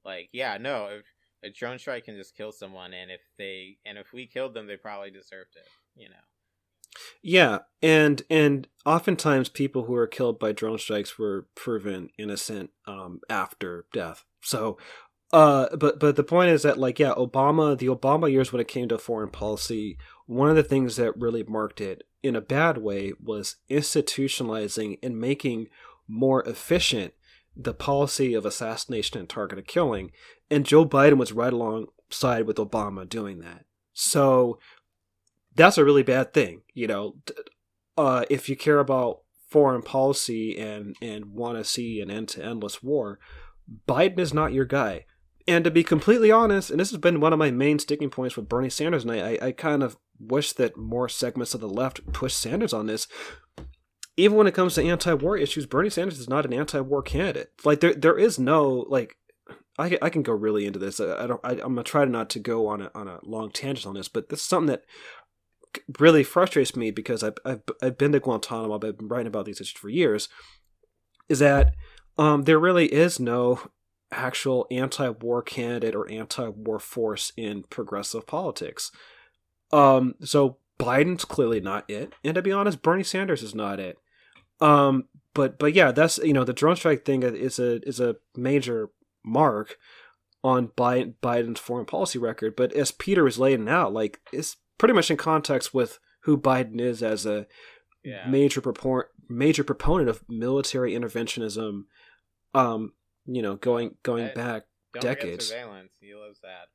[0.05, 1.03] like, yeah, no, if
[1.45, 4.67] a drone strike can just kill someone, and if they and if we killed them,
[4.67, 5.67] they probably deserved it.
[5.95, 6.15] You know.
[7.21, 13.19] Yeah, and and oftentimes people who are killed by drone strikes were proven innocent um,
[13.29, 14.23] after death.
[14.41, 14.77] So,
[15.33, 18.67] uh, but but the point is that like yeah, Obama, the Obama years when it
[18.67, 22.77] came to foreign policy, one of the things that really marked it in a bad
[22.77, 25.67] way was institutionalizing and making
[26.07, 27.13] more efficient
[27.55, 30.11] the policy of assassination and targeted killing,
[30.49, 33.65] and Joe Biden was right alongside with Obama doing that.
[33.93, 34.59] So
[35.55, 36.61] that's a really bad thing.
[36.73, 37.15] You know,
[37.97, 42.43] uh, if you care about foreign policy and and want to see an end to
[42.43, 43.19] endless war,
[43.87, 45.05] Biden is not your guy.
[45.47, 48.35] And to be completely honest, and this has been one of my main sticking points
[48.35, 52.11] with Bernie Sanders, and I, I kind of wish that more segments of the left
[52.11, 53.07] push Sanders on this.
[54.17, 57.51] Even when it comes to anti-war issues, Bernie Sanders is not an anti-war candidate.
[57.63, 59.17] Like there, there is no like.
[59.77, 61.01] I, I can go really into this.
[61.01, 61.41] I, I don't.
[61.43, 64.07] I, I'm gonna try not to go on a on a long tangent on this,
[64.07, 64.85] but this is something that
[65.99, 69.59] really frustrates me because I've, I've, I've been to Guantanamo, I've been writing about these
[69.59, 70.29] issues for years,
[71.27, 71.73] is that
[72.17, 73.59] um, there really is no
[74.11, 78.89] actual anti-war candidate or anti-war force in progressive politics.
[79.73, 83.97] Um, so Biden's clearly not it, and to be honest, Bernie Sanders is not it.
[84.61, 88.15] Um, but but yeah, that's you know the drone strike thing is a is a
[88.35, 88.89] major
[89.23, 89.77] mark
[90.43, 92.55] on Biden, Biden's foreign policy record.
[92.55, 96.79] But as Peter is laying out, like it's pretty much in context with who Biden
[96.79, 97.47] is as a
[98.03, 98.27] yeah.
[98.27, 101.83] major propor- major proponent of military interventionism.
[102.53, 102.93] Um,
[103.25, 104.63] you know, going going I, back
[104.99, 105.47] decades.
[105.47, 105.93] surveillance.
[105.99, 106.69] He loves that.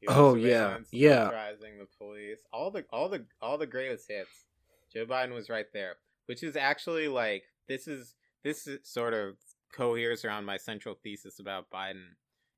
[0.00, 1.24] He loves oh yeah, yeah.
[1.24, 4.44] The police, all the all the all the greatest hits.
[4.92, 5.96] Joe Biden was right there,
[6.28, 8.14] which is actually like this is
[8.44, 9.36] this is sort of
[9.72, 12.04] coheres around my central thesis about Biden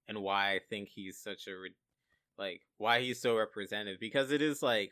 [0.08, 1.52] and why I think he's such a
[2.36, 4.90] like why he's so represented because it is like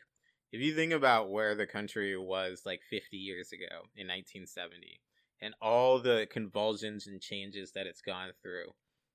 [0.53, 5.01] if you think about where the country was like 50 years ago in 1970
[5.41, 8.71] and all the convulsions and changes that it's gone through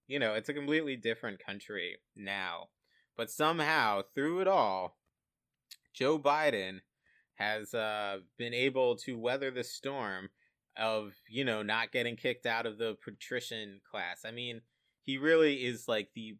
[0.06, 2.68] you know it's a completely different country now.
[3.16, 4.98] But somehow through it all
[5.94, 6.80] joe biden
[7.34, 10.28] has uh, been able to weather the storm
[10.76, 14.60] of you know not getting kicked out of the patrician class i mean
[15.04, 16.36] he really is like the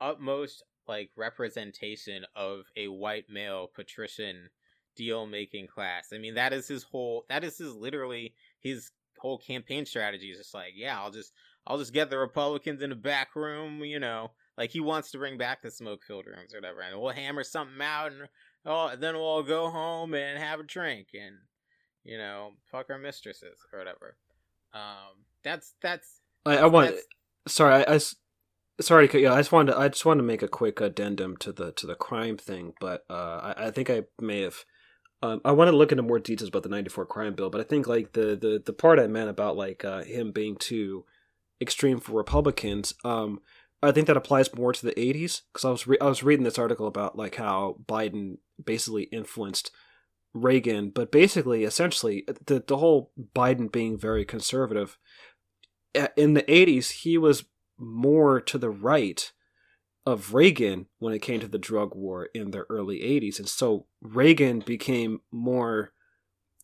[0.00, 4.48] utmost like representation of a white male patrician
[4.96, 6.08] deal making class.
[6.12, 10.38] I mean, that is his whole that is his literally his whole campaign strategy is
[10.38, 11.32] just like, yeah, I'll just
[11.66, 15.18] I'll just get the Republicans in the back room, you know, like he wants to
[15.18, 18.28] bring back the smoke filled rooms or whatever, and we'll hammer something out and
[18.66, 21.36] oh then we'll all go home and have a drink and
[22.04, 24.16] you know, fuck our mistresses or whatever.
[24.74, 26.94] Um that's that's I, I want
[27.48, 28.00] sorry, I, I
[28.80, 31.36] sorry to yeah, I just wanted to, I just wanted to make a quick addendum
[31.38, 34.64] to the to the crime thing, but uh, I, I think I may have.
[35.22, 37.64] Um, I want to look into more details about the '94 crime bill, but I
[37.64, 41.04] think like the the the part I meant about like uh, him being too
[41.60, 42.94] extreme for Republicans.
[43.02, 43.40] Um,
[43.82, 46.44] I think that applies more to the '80s because I was re- I was reading
[46.44, 49.70] this article about like how Biden basically influenced
[50.34, 54.98] Reagan, but basically, essentially, the the whole Biden being very conservative
[56.16, 57.44] in the '80s, he was
[57.78, 59.32] more to the right
[60.06, 63.38] of Reagan when it came to the drug war in the early 80s.
[63.38, 65.92] And so Reagan became more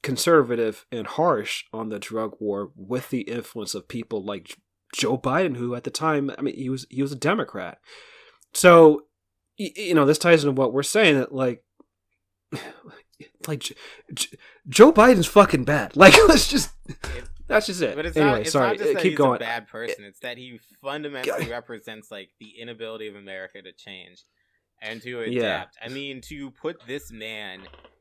[0.03, 4.57] conservative and harsh on the drug war with the influence of people like
[4.93, 7.79] Joe Biden, who at the time, I mean, he was he was a Democrat.
[8.55, 9.05] So,
[9.57, 11.65] you know, this ties into what we're saying that like,
[13.47, 13.73] like
[14.69, 15.97] Joe Biden's fucking bad.
[15.97, 16.71] Like, let's just
[17.47, 17.97] that's just it.
[17.97, 18.41] But it's anyway, not.
[18.43, 18.69] It's sorry.
[18.69, 19.37] not just uh, that Keep he's going.
[19.37, 20.05] a bad person.
[20.05, 24.23] It's that he fundamentally represents like the inability of America to change
[24.81, 25.77] and to adapt.
[25.81, 25.87] Yeah.
[25.87, 27.61] I mean, to put this man,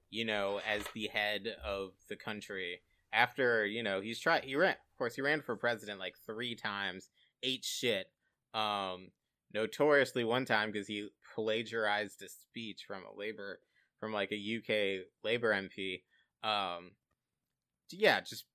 [0.10, 2.82] you know, as the head of the country
[3.14, 4.44] after you know he's tried.
[4.44, 4.72] He ran.
[4.72, 7.10] Of course, he ran for president like three times.
[7.44, 8.08] Ate shit.
[8.54, 9.10] Um,
[9.54, 13.60] notoriously one time because he plagiarized a speech from a labor
[14.00, 16.02] from like a UK Labor MP.
[16.44, 16.92] Um,
[17.92, 18.46] yeah, just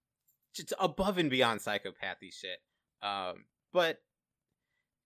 [0.55, 2.59] just above and beyond psychopathy shit.
[3.03, 3.99] Um, but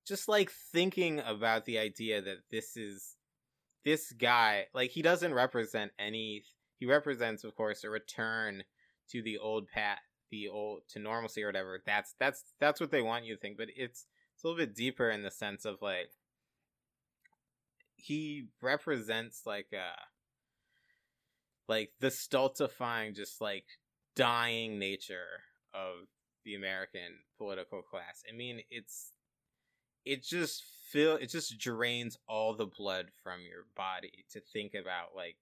[0.07, 3.17] just like thinking about the idea that this is
[3.85, 6.45] this guy, like he doesn't represent any.
[6.79, 8.65] He represents, of course, a return
[9.13, 9.99] to the old pat,
[10.31, 11.81] the old to normalcy or whatever.
[11.85, 13.57] That's that's that's what they want you to think.
[13.57, 16.11] But it's it's a little bit deeper in the sense of like
[17.97, 20.01] he represents like uh,
[21.69, 23.65] like the stultifying, just like
[24.17, 25.43] dying nature
[25.75, 26.09] of
[26.45, 28.23] the American political class.
[28.29, 29.13] I mean, it's
[30.05, 35.15] it just feel it just drains all the blood from your body to think about
[35.15, 35.37] like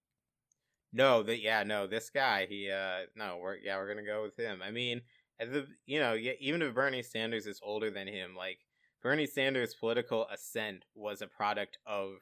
[0.92, 4.36] no that yeah no this guy he uh no we're yeah we're gonna go with
[4.38, 5.00] him i mean
[5.38, 8.58] the you know even if bernie sanders is older than him like
[9.02, 12.14] bernie sanders political ascent was a product of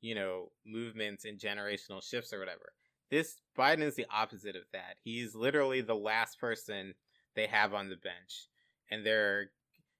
[0.00, 2.72] you know movements and generational shifts or whatever
[3.10, 4.96] this Biden is the opposite of that.
[5.02, 6.94] He's literally the last person
[7.34, 8.48] they have on the bench,
[8.90, 9.50] and they're,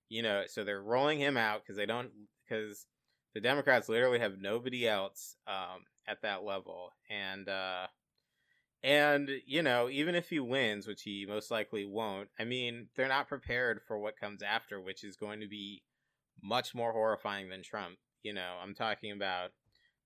[0.09, 2.11] you know, so they're rolling him out because they don't
[2.47, 2.87] because
[3.35, 7.87] the Democrats literally have nobody else um, at that level, and uh,
[8.83, 13.09] and you know, even if he wins, which he most likely won't, I mean, they're
[13.09, 15.83] not prepared for what comes after, which is going to be
[16.43, 17.97] much more horrifying than Trump.
[18.22, 19.51] You know, I'm talking about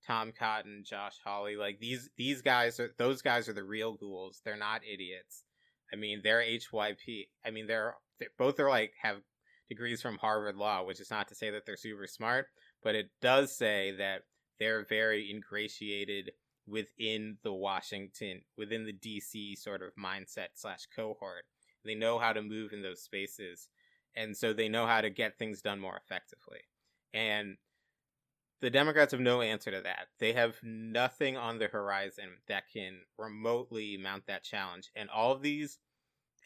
[0.05, 4.41] Tom Cotton, Josh Hawley, like these these guys are those guys are the real ghouls.
[4.43, 5.43] They're not idiots.
[5.91, 7.27] I mean, they're HYP.
[7.45, 9.17] I mean, they're, they're both are like have
[9.69, 12.47] degrees from Harvard Law, which is not to say that they're super smart,
[12.83, 14.23] but it does say that
[14.59, 16.31] they're very ingratiated
[16.67, 21.45] within the Washington, within the DC sort of mindset slash cohort.
[21.85, 23.69] They know how to move in those spaces,
[24.15, 26.61] and so they know how to get things done more effectively.
[27.13, 27.57] And
[28.61, 30.07] the Democrats have no answer to that.
[30.19, 34.89] They have nothing on the horizon that can remotely mount that challenge.
[34.95, 35.79] And all of these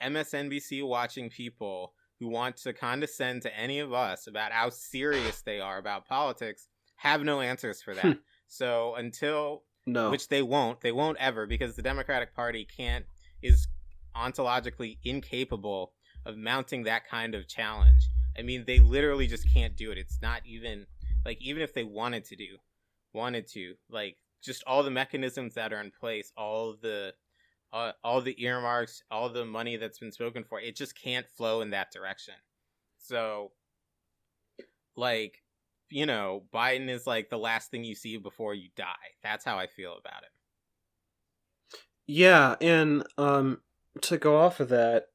[0.01, 5.59] MSNBC watching people who want to condescend to any of us about how serious they
[5.59, 8.05] are about politics have no answers for that.
[8.05, 8.11] Hmm.
[8.47, 10.11] so until No.
[10.11, 13.05] which they won't, they won't ever because the Democratic Party can't
[13.41, 13.67] is
[14.15, 15.93] ontologically incapable
[16.25, 18.09] of mounting that kind of challenge.
[18.37, 19.97] I mean, they literally just can't do it.
[19.97, 20.85] It's not even
[21.25, 22.57] like even if they wanted to do,
[23.13, 27.13] wanted to, like just all the mechanisms that are in place, all the
[27.73, 31.61] uh, all the earmarks, all the money that's been spoken for, it just can't flow
[31.61, 32.35] in that direction.
[32.97, 33.51] So,
[34.95, 35.43] like,
[35.89, 39.15] you know, Biden is like the last thing you see before you die.
[39.23, 40.29] That's how I feel about it.
[42.07, 43.61] Yeah, and um
[44.01, 45.07] to go off of that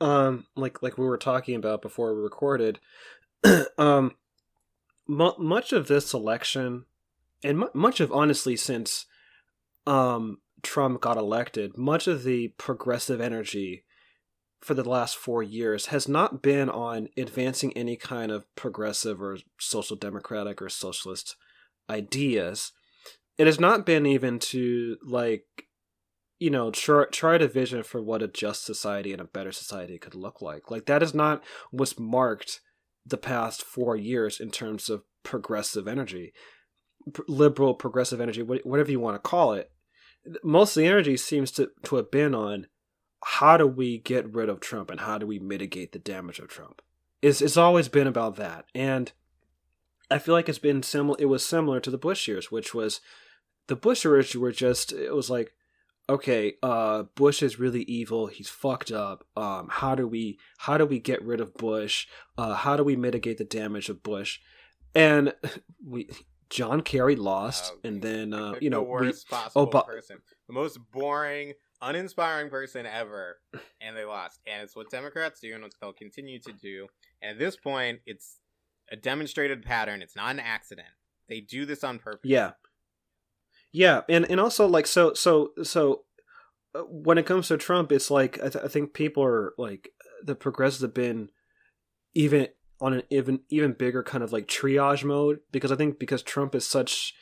[0.00, 2.80] um like like we were talking about before we recorded
[3.78, 4.12] um
[5.06, 6.86] mu- much of this election
[7.44, 9.06] and mu- much of honestly since
[9.86, 13.84] um Trump got elected, much of the progressive energy
[14.62, 19.38] for the last 4 years has not been on advancing any kind of progressive or
[19.58, 21.36] social democratic or socialist
[21.90, 22.72] ideas.
[23.38, 25.44] It has not been even to like
[26.38, 29.98] you know try, try to vision for what a just society and a better society
[29.98, 30.70] could look like.
[30.70, 32.60] Like that is not what's marked
[33.06, 36.32] the past four years in terms of progressive energy.
[37.28, 39.70] Liberal progressive energy wh- whatever you want to call it.
[40.44, 42.66] Most of the energy seems to, to have been on
[43.24, 46.48] how do we get rid of trump and how do we mitigate the damage of
[46.48, 46.82] trump
[47.20, 49.12] it's, it's always been about that and
[50.10, 53.00] i feel like it's been similar it was similar to the bush years which was
[53.68, 55.52] the bush years were just it was like
[56.08, 58.26] okay, uh, Bush is really evil.
[58.26, 59.24] He's fucked up.
[59.36, 62.06] Um, how do we how do we get rid of Bush?
[62.36, 64.40] Uh, how do we mitigate the damage of Bush?
[64.94, 65.34] And
[65.84, 66.08] we
[66.50, 69.12] John Kerry lost, Oh, and then uh, you know we
[69.56, 73.38] Oba- person, the most boring, uninspiring person ever,
[73.80, 74.40] and they lost.
[74.46, 76.86] And it's what Democrats do, and what they'll continue to do.
[77.20, 78.38] And at this point, it's
[78.90, 80.00] a demonstrated pattern.
[80.00, 80.88] It's not an accident.
[81.28, 82.30] They do this on purpose.
[82.30, 82.52] Yeah.
[83.72, 86.02] Yeah, and and also like so so so
[86.74, 89.88] uh, when it comes to Trump, it's like I, th- I think people are like
[90.22, 91.30] the progressives have been
[92.14, 92.48] even
[92.82, 96.54] on an even even bigger kind of like triage mode because I think because Trump
[96.54, 97.14] is such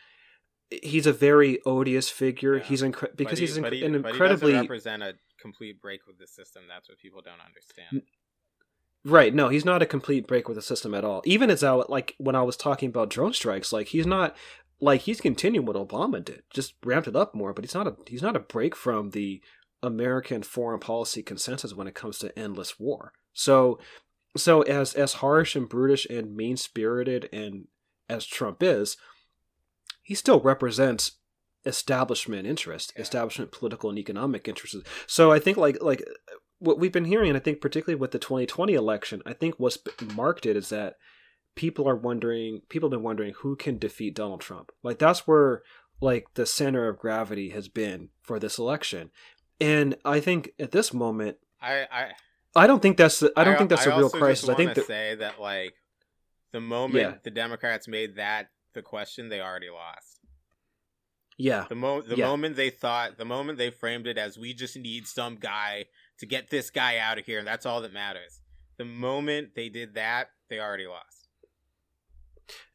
[0.70, 2.56] he's a very odious figure.
[2.56, 2.64] Yeah.
[2.64, 6.26] He's incre- because he, he's inc- he, an incredibly represent a complete break with the
[6.26, 6.64] system.
[6.68, 8.02] That's what people don't understand.
[9.04, 9.34] Right.
[9.34, 11.22] No, he's not a complete break with the system at all.
[11.24, 14.36] Even as I like when I was talking about drone strikes, like he's not
[14.80, 17.52] like he's continuing what Obama did, just ramped it up more.
[17.52, 19.40] But he's not a he's not a break from the
[19.82, 23.12] American foreign policy consensus when it comes to endless war.
[23.32, 23.78] So
[24.36, 27.68] so as as harsh and brutish and mean spirited and
[28.08, 28.96] as Trump is,
[30.10, 31.12] he still represents
[31.64, 33.02] establishment interest, Yeah.
[33.02, 34.76] establishment political and economic interests.
[35.06, 36.02] So I think like like
[36.58, 39.78] what we've been hearing, and I think particularly with the 2020 election, I think what's
[40.16, 40.96] marked it is that
[41.54, 44.72] people are wondering, people have been wondering who can defeat Donald Trump.
[44.82, 45.62] Like that's where
[46.00, 49.10] like the center of gravity has been for this election,
[49.60, 52.10] and I think at this moment, I, I
[52.56, 54.48] I don't think that's the, I don't think that's a real crisis.
[54.48, 55.74] I think that say that like
[56.50, 57.14] the moment Yeah.
[57.22, 60.18] the Democrats made that the question, they already lost.
[61.38, 62.26] yeah, The mo the Yeah.
[62.26, 65.86] moment they thought, the moment they framed it as we just need some guy
[66.18, 68.42] to get this guy out of here, and that's all that matters.
[68.76, 71.28] The moment they did that, they already lost.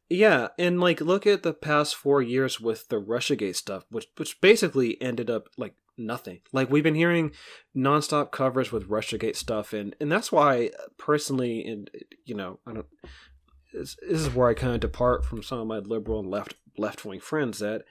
[0.08, 4.40] Yeah, and like look at the past four years with the RussiaGate stuff, which which
[4.40, 6.40] basically ended up like nothing.
[6.52, 7.32] Like we've been hearing
[7.76, 11.90] nonstop coverage with RussiaGate stuff, and and that's why uh, personally, and
[12.24, 12.86] you know, I don't.
[13.76, 17.04] This, is where I kind of depart from some of my liberal and left left
[17.04, 17.82] wing friends that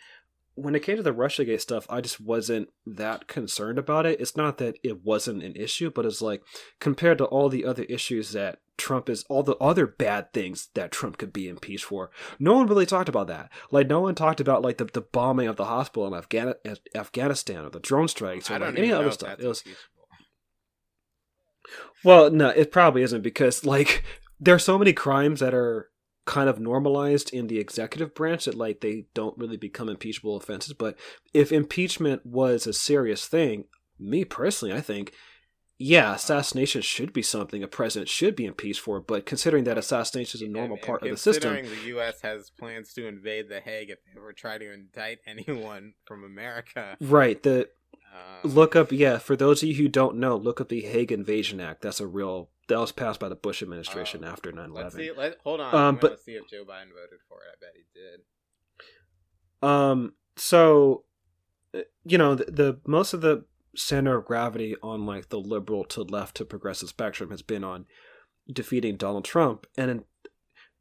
[0.55, 4.21] when it came to the RussiaGate stuff, I just wasn't that concerned about it.
[4.21, 6.41] It's not that it wasn't an issue, but it's like
[6.79, 10.91] compared to all the other issues that Trump is, all the other bad things that
[10.91, 12.09] Trump could be impeached for,
[12.39, 13.51] no one really talked about that.
[13.69, 16.55] Like no one talked about like the, the bombing of the hospital in Afghan-
[16.95, 19.39] Afghanistan or the drone strikes or like any other stuff.
[19.39, 19.63] It was
[22.03, 24.03] well, no, it probably isn't because like
[24.39, 25.89] there are so many crimes that are
[26.25, 30.73] kind of normalized in the executive branch that like they don't really become impeachable offenses.
[30.73, 30.97] But
[31.33, 33.65] if impeachment was a serious thing,
[33.99, 35.13] me personally, I think,
[35.77, 38.99] yeah, assassination should be something a president should be impeached for.
[39.01, 41.87] But considering that assassination is a normal And- and part of the system, Considering the
[41.89, 42.21] U.S.
[42.21, 46.97] has plans to invade The Hague if they ever try to indict anyone from America.
[47.01, 47.41] right?
[47.43, 47.69] The
[48.13, 51.11] Uh, look up, yeah, for those of you who don't know, look up the Hague
[51.11, 51.81] Invasion Act.
[51.81, 54.27] That's a real that was passed by the Bush administration Oh.
[54.27, 54.73] after 9/11.
[54.73, 55.11] Let's see.
[55.11, 55.75] Let hold on.
[55.75, 57.51] Um, but- see if Joe Biden voted for it.
[57.51, 58.21] I bet he did.
[59.67, 61.03] Um, so
[61.73, 63.45] uh, you know, the, the most of the
[63.75, 67.85] center of gravity on like the liberal to left to progressive spectrum has been on
[68.51, 70.03] defeating Donald Trump, and in,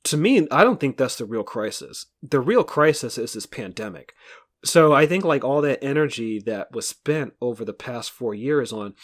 [0.05, 2.07] to me, I don't think that's the real crisis.
[2.23, 4.13] The real crisis is this pandemic.
[4.65, 8.73] So I think like all that energy that was spent over the past four years
[8.73, 8.95] on,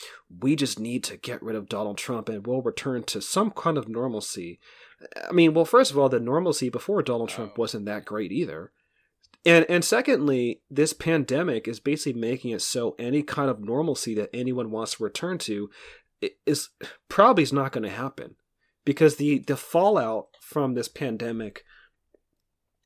[0.40, 3.76] we just need to get rid of Donald Trump and we'll return to some kind
[3.76, 4.58] of normalcy.
[5.28, 7.34] I mean, well, first of all, the normalcy before Donald oh.
[7.34, 7.60] Trump Oh.
[7.60, 8.72] wasn't that great either.
[9.44, 14.30] And and secondly, this pandemic is basically making it so any kind of normalcy that
[14.34, 15.70] anyone wants to return to
[16.46, 16.68] is
[17.08, 18.36] probably is not going to happen
[18.84, 21.64] because the the fallout from this pandemic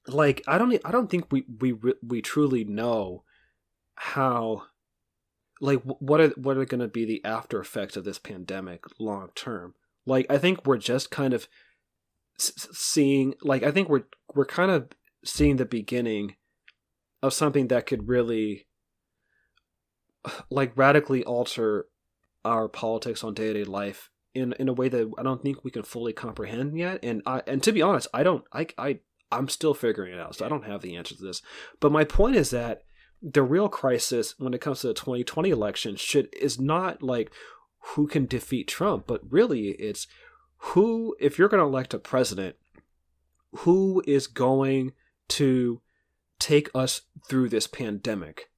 [0.09, 1.75] like I don't I don't think we we
[2.07, 3.25] we truly know
[3.97, 4.65] how
[5.61, 9.31] like what are what are going to be the after effects of this pandemic long
[9.35, 9.75] term?
[10.07, 11.49] Like I think we're just kind of
[12.37, 14.89] seeing like I think we're we're kind of
[15.25, 16.37] seeing the beginning
[17.23, 18.67] of something that could really
[20.51, 21.87] like radically alter
[22.45, 25.83] our politics on day-to-day life in in a way that I don't think we can
[25.85, 26.99] fully comprehend yet.
[27.03, 28.99] And I and to be honest I don't I I
[29.33, 31.43] I'm still figuring it out so I don't have the answer to this.
[31.81, 32.83] But my point is that
[33.23, 37.33] the real crisis when it comes to the 2020 election should is not like
[37.95, 40.07] who can defeat Trump but really it's
[40.59, 42.57] who if you're going to elect a president
[43.59, 44.93] who is going
[45.29, 45.81] to
[46.39, 48.51] take us through this pandemic?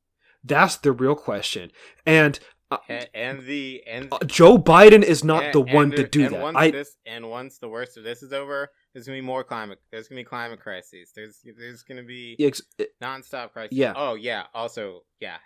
[0.42, 1.70] That's the real question.
[2.04, 2.38] And
[2.70, 6.28] uh, And, and the and uh, Joe Biden is not and- the one to do
[6.28, 6.40] that.
[6.40, 9.44] Once I this and once the worst of this is over, there's gonna be more
[9.44, 9.78] climate.
[9.90, 11.12] There's gonna be climate crises.
[11.14, 13.76] There's there's gonna be ex- eh, nonstop crises.
[13.76, 13.92] Yeah.
[13.94, 14.44] Oh yeah.
[14.54, 15.36] Also yeah,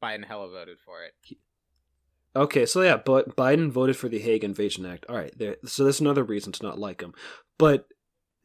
[0.00, 1.36] Biden hella voted for it.
[2.36, 5.04] okay, so yeah, but Biden voted for the Hague Invasion Act.
[5.08, 5.56] All right, there.
[5.64, 7.12] So that's another reason to not like him.
[7.58, 7.88] But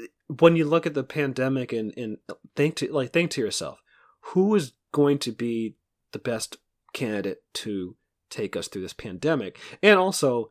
[0.02, 0.08] eh,
[0.40, 2.18] when you look at the pandemic and and
[2.56, 3.80] think to like think to yourself,
[4.22, 5.76] who is going to be
[6.14, 6.58] the best
[6.94, 7.96] candidate to
[8.32, 9.60] take us through this pandemic?
[9.84, 10.50] And also,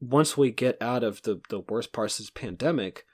[0.00, 3.04] once we get out of the the worst parts of this pandemic,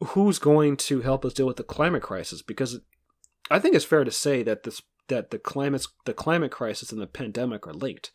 [0.00, 2.42] who's going to help us deal with the climate crisis?
[2.42, 2.80] Because
[3.50, 7.00] I think it's fair to say that this that the climate the climate crisis and
[7.00, 8.10] the pandemic are linked.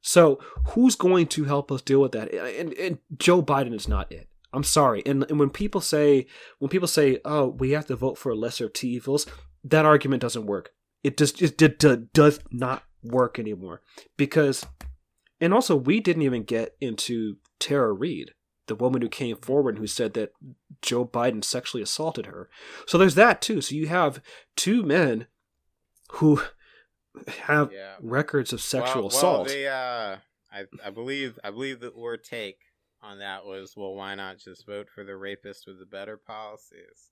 [0.00, 2.32] So who's going to help us deal with that?
[2.32, 4.28] And, and Joe Biden is not it.
[4.52, 5.02] I'm sorry.
[5.06, 6.26] And, and when people say
[6.58, 9.26] when people say, "Oh, we have to vote for lesser of evils,"
[9.62, 10.72] that argument doesn't work.
[11.04, 13.82] It just it, d- does not work anymore
[14.16, 14.66] because,
[15.40, 18.32] and also we didn't even get into Tara Reade,
[18.70, 20.32] the woman who came forward and who said that
[20.80, 22.48] Joe Biden sexually assaulted her.
[22.86, 23.60] So there's that too.
[23.60, 24.22] So you have
[24.56, 25.26] two men
[26.12, 26.40] who
[27.42, 27.96] have Yeah.
[28.00, 29.46] records of sexual well, assault.
[29.48, 30.16] Well, they, uh,
[30.50, 32.60] I I believe I believe that our take
[33.02, 37.10] on that was, well, why not just vote for the rapist with the better policies?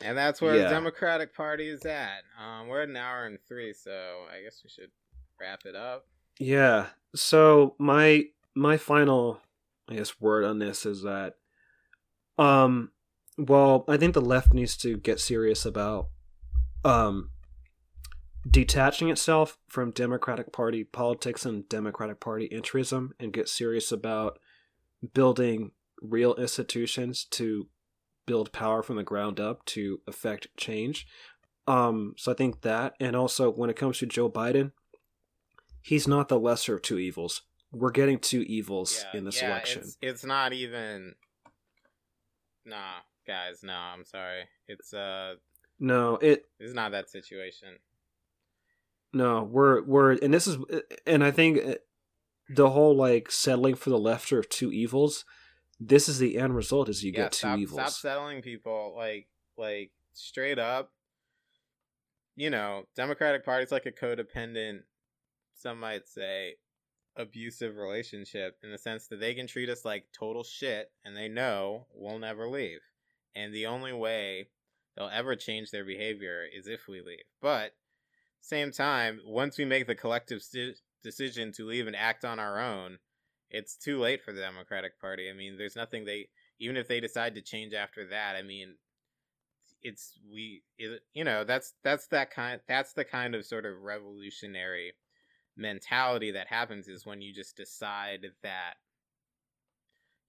[0.00, 0.64] And that's where Yeah.
[0.64, 2.22] the Democratic Party is at.
[2.38, 4.90] Um, we're at an hour and three, so I guess we should
[5.40, 6.06] wrap it up.
[6.38, 6.90] Yeah.
[7.14, 9.40] So my my final
[9.88, 11.34] I guess word on this is that
[12.38, 12.90] um
[13.38, 16.08] well, I think the left needs to get serious about
[16.84, 17.30] um
[18.48, 24.38] detaching itself from Democratic Party politics and Democratic Party interism and get serious about
[25.14, 25.70] building
[26.00, 27.68] real institutions to
[28.26, 31.06] build power from the ground up to affect change.
[31.66, 34.72] Um so I think that and also when it comes to Joe Biden,
[35.80, 37.42] he's not the lesser of two evils.
[37.72, 39.82] We're getting two evils in this yeah, election.
[39.82, 41.14] It's, it's not even.
[42.66, 44.42] Nah, guys, no, I'm sorry.
[44.68, 45.34] It's uh,
[45.80, 47.78] No, it it's not that situation.
[49.12, 50.58] no, we're we're and this is
[51.06, 51.74] and I think uh,
[52.48, 55.24] the whole like settling for the left or two evils.
[55.80, 57.80] This is the end result: is you yeah, get two stop, evils.
[57.80, 60.92] Stop settling people like like straight up.
[62.36, 64.82] You know, Democratic Party's like a codependent,
[65.54, 66.54] some might say,
[67.16, 71.28] abusive relationship in the sense that they can treat us like total shit and they
[71.28, 72.80] know we'll never leave.
[73.34, 74.48] And the only way
[74.96, 77.24] they'll ever change their behavior is if we leave.
[77.40, 77.72] But
[78.40, 82.60] same time, once we make the collective sti- decision to leave and act on our
[82.60, 82.98] own,
[83.50, 85.30] it's too late for the Democratic Party.
[85.30, 86.28] I mean, there's nothing they
[86.58, 88.36] even if they decide to change after that.
[88.36, 88.76] I mean,
[89.82, 93.82] it's we it, you know that's that's that kind that's the kind of sort of
[93.82, 94.92] revolutionary
[95.56, 98.74] mentality that happens is when you just decide that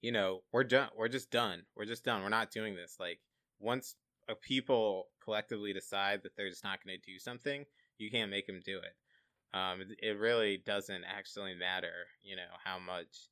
[0.01, 3.19] you know we're done we're just done we're just done we're not doing this like
[3.59, 3.95] once
[4.27, 7.65] a people collectively decide that they're just not going to do something
[7.97, 12.77] you can't make them do it um it, really doesn't actually matter you know how
[12.77, 13.29] much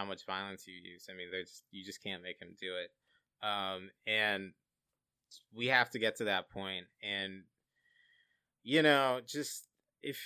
[0.00, 1.06] how much violence you use.
[1.10, 3.46] I mean, there's you just can't make them do it.
[3.46, 4.52] Um, and
[5.54, 7.42] we have to get to that point, and
[8.62, 9.66] you know, just
[10.02, 10.18] if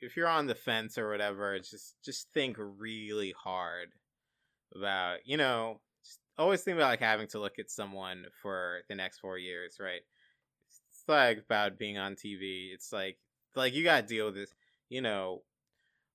[0.00, 3.88] if you're on the fence or whatever, just just think really hard
[4.74, 5.80] about you know
[6.38, 10.00] always think about like having to look at someone for the next four years, right?
[10.68, 12.72] It's like about being on TV.
[12.72, 13.18] It's like
[13.54, 14.54] like you gotta deal with this.
[14.88, 15.42] You know,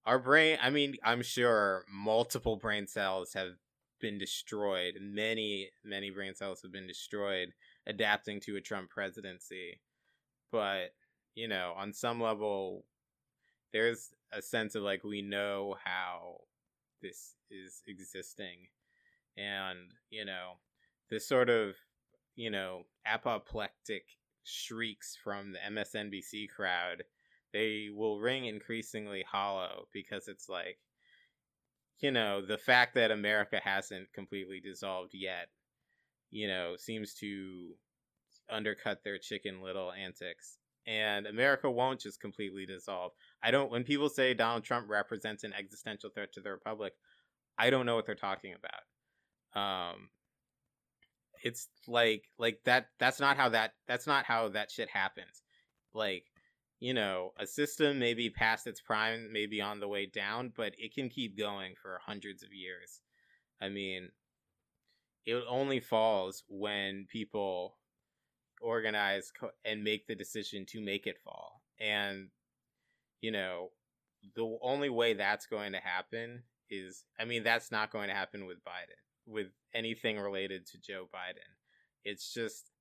[0.06, 0.58] our brain.
[0.62, 3.54] I mean, I'm sure multiple brain cells have
[4.02, 4.96] been destroyed.
[5.02, 7.54] Many many brain cells have been destroyed
[7.88, 9.80] adapting to a Trump presidency.
[10.52, 10.94] But
[11.36, 12.86] you know, on some level,
[13.76, 16.38] there's a sense of like we know how
[17.02, 18.70] this is existing
[19.38, 20.54] and you know
[21.10, 21.76] this sort of
[22.38, 24.04] you know apoplectic
[24.46, 27.04] shrieks from the MSNBC crowd
[27.52, 30.78] they will ring increasingly hollow because it's like
[32.00, 35.50] you know the fact that America hasn't completely dissolved yet
[36.32, 37.72] you know seems to
[38.50, 43.12] undercut their chicken little antics and America won't just completely dissolve.
[43.46, 46.94] I don't when people say Donald Trump represents an existential threat to the republic,
[47.60, 49.62] I don't know what they're talking about.
[49.62, 50.10] Um
[51.44, 55.44] it's like like that that's not how that that's not how that shit happens.
[55.94, 56.26] Like
[56.80, 60.74] you know a system may be past its prime maybe on the way down but
[60.78, 63.02] it can keep going for hundreds of years.
[63.62, 64.10] I mean
[65.28, 67.78] it only falls when people
[68.60, 69.32] organize
[69.64, 71.62] and make the decision to make it fall.
[71.80, 72.30] And
[73.26, 73.70] you know
[74.36, 78.46] the only way that's going to happen is i mean that's not going to happen
[78.46, 81.50] with biden with anything related to Joe Biden.
[82.04, 82.72] It's just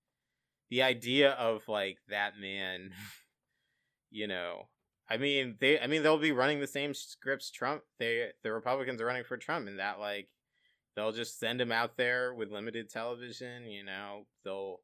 [0.70, 2.90] the idea of like that man,
[4.10, 4.68] you know.
[5.08, 9.00] I mean, they I mean they'll be running the same scripts Trump they the Republicans
[9.00, 10.28] are running for Trump and that like
[10.96, 14.26] they'll just send him out there with limited television, you know.
[14.44, 14.80] They'll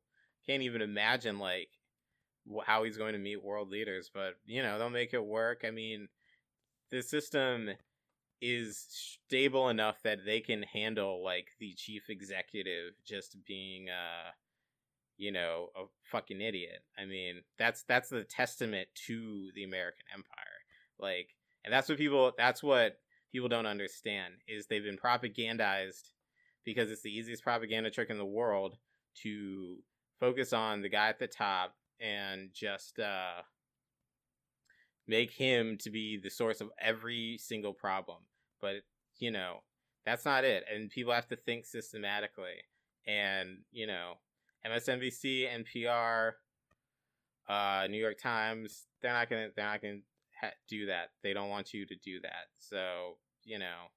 [0.46, 1.68] can't even imagine like
[2.66, 5.64] how he's going to meet world leaders, but you know, they'll make it work.
[5.66, 6.08] I mean,
[6.90, 7.70] the system
[8.40, 8.86] is
[9.26, 14.30] stable enough that they can handle like the chief executive just being uh
[15.18, 20.64] you know a fucking idiot i mean that's that's the testament to the american empire
[20.98, 21.34] like
[21.64, 22.98] and that's what people that's what
[23.30, 26.12] people don't understand is they've been propagandized
[26.64, 28.78] because it's the easiest propaganda trick in the world
[29.22, 29.76] to
[30.18, 33.42] focus on the guy at the top and just uh
[35.06, 38.18] make him to be the source of every single problem
[38.60, 38.76] but
[39.18, 39.58] you know
[40.04, 42.62] that's not it and people have to think systematically
[43.06, 44.14] and you know
[44.66, 46.32] msnbc npr
[47.48, 49.98] uh new york times they're not gonna they're not gonna
[50.68, 53.88] do that they don't want you to do that so you know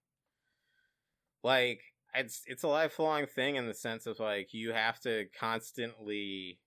[1.43, 1.81] like
[2.15, 6.59] it's it's a lifelong thing in the sense of like you have to constantly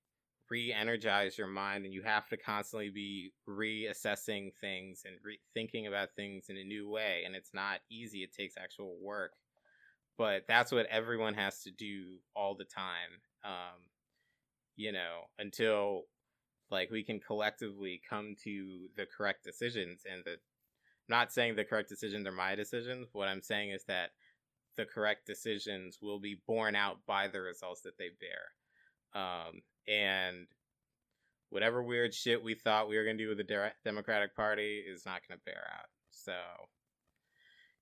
[0.51, 6.15] re-energize your mind and you have to constantly be reassessing things and re- thinking about
[6.15, 9.33] things in a new way and it's not easy it takes actual work.
[10.19, 13.83] But that's what everyone has to do all the time um,
[14.77, 16.03] you know until
[16.71, 21.65] like we can collectively come to the correct decisions and the I'm not saying the
[21.65, 24.11] correct decisions are my decisions what i'm saying is that
[24.77, 29.21] the correct decisions will be borne out by the results that they bear.
[29.21, 30.47] Um, and
[31.51, 34.83] whatever weird shit we thought we were going to do with the De- Democratic Party
[34.87, 35.89] is not going to bear out.
[36.11, 36.33] So,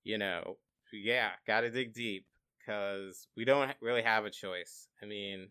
[0.03, 0.57] you know,
[0.93, 2.25] yeah, got to dig deep
[2.59, 4.87] because we don't really have a choice.
[5.01, 5.49] I mean,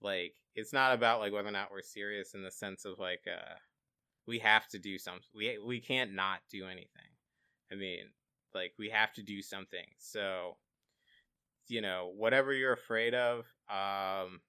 [0.00, 3.22] like, it's not about like whether or not we're serious in the sense of like,
[3.26, 3.54] uh,
[4.26, 5.22] we have to do something.
[5.34, 7.10] We we can't not do anything.
[7.70, 8.04] I mean,
[8.54, 9.86] like we have to do something.
[9.98, 10.56] So,
[11.68, 14.40] you know, whatever you're afraid of, um,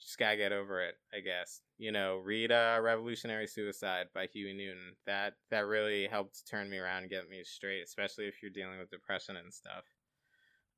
[0.00, 1.60] just gotta get over it, I guess.
[1.78, 4.96] You know, read uh, "Revolutionary Suicide" by Huey Newton.
[5.06, 8.78] That that really helped turn me around and get me straight, especially if you're dealing
[8.78, 9.84] with depression and stuff.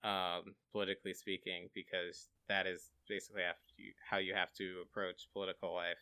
[0.05, 3.43] Um, politically speaking, because that is basically
[4.09, 5.97] how you have to approach political life.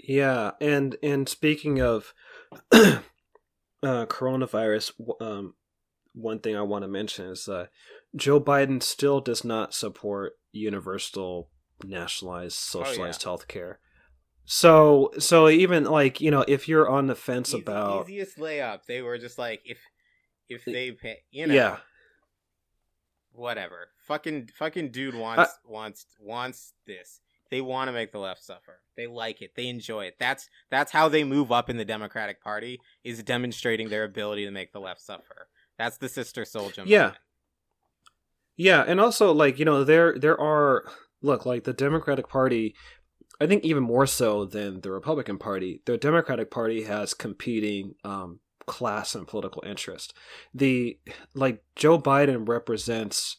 [0.00, 2.12] Yeah, and and speaking of
[2.72, 3.00] uh,
[3.82, 5.54] coronavirus, um,
[6.14, 7.66] one thing I want to mention is uh,
[8.14, 11.48] Joe Biden still does not support universal
[11.84, 13.30] nationalized socialized oh, yeah.
[13.30, 13.80] health care.
[14.44, 18.80] So so even like, you know, if you're on the fence Easy, about easiest layup,
[18.86, 19.78] they were just like if
[20.48, 21.54] if they pay, you know.
[21.54, 21.76] Yeah.
[23.32, 23.88] Whatever.
[24.06, 27.20] Fucking fucking dude wants uh, wants wants this.
[27.52, 28.80] they want to make the left suffer.
[28.96, 29.52] They like it.
[29.54, 30.16] They enjoy it.
[30.18, 34.50] That's that's how they move up in the Democratic Party is demonstrating their ability to
[34.50, 35.48] make the left suffer.
[35.82, 36.84] That's the Sister Souljah.
[36.86, 37.00] Yeah.
[37.00, 37.18] moment.
[38.56, 40.84] Yeah, and also like you know there there are
[41.22, 42.76] look like the Democratic Party.
[43.40, 48.38] I think even more so than the Republican Party, the Democratic Party has competing um,
[48.66, 50.14] class and political interest.
[50.54, 51.00] The
[51.34, 53.38] like Joe Biden represents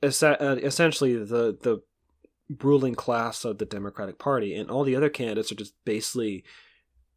[0.00, 1.82] es- uh, essentially the the
[2.62, 6.44] ruling class of the Democratic Party, and all the other candidates are just basically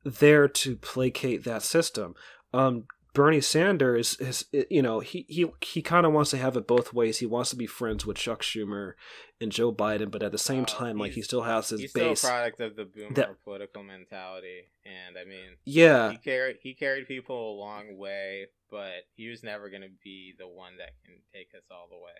[0.03, 2.15] there to placate that system.
[2.53, 2.85] Um,
[3.15, 6.93] Bernie Sanders is, you know, he he he kind of wants to have it both
[6.93, 7.17] ways.
[7.17, 8.93] He wants to be friends with Chuck Schumer
[9.41, 11.93] and Joe Biden, but at the same Uh, time, like he still has his He's
[11.93, 12.19] base.
[12.19, 16.57] still a product of the boomer that- political mentality, and I mean, yeah, he carried
[16.61, 20.77] he carried people a long way, but he was never going to be the one
[20.77, 22.11] that can take us all the way.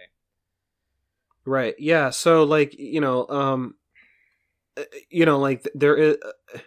[1.45, 1.75] Right.
[1.77, 2.09] Yeah.
[2.09, 3.75] So like you know, um,
[4.77, 6.17] uh, you know, like th- there is
[6.53, 6.59] uh,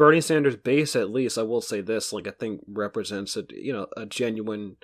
[0.00, 0.96] Bernie Sanders' base.
[0.96, 4.76] At least I will say this: like I think represents a you know a genuine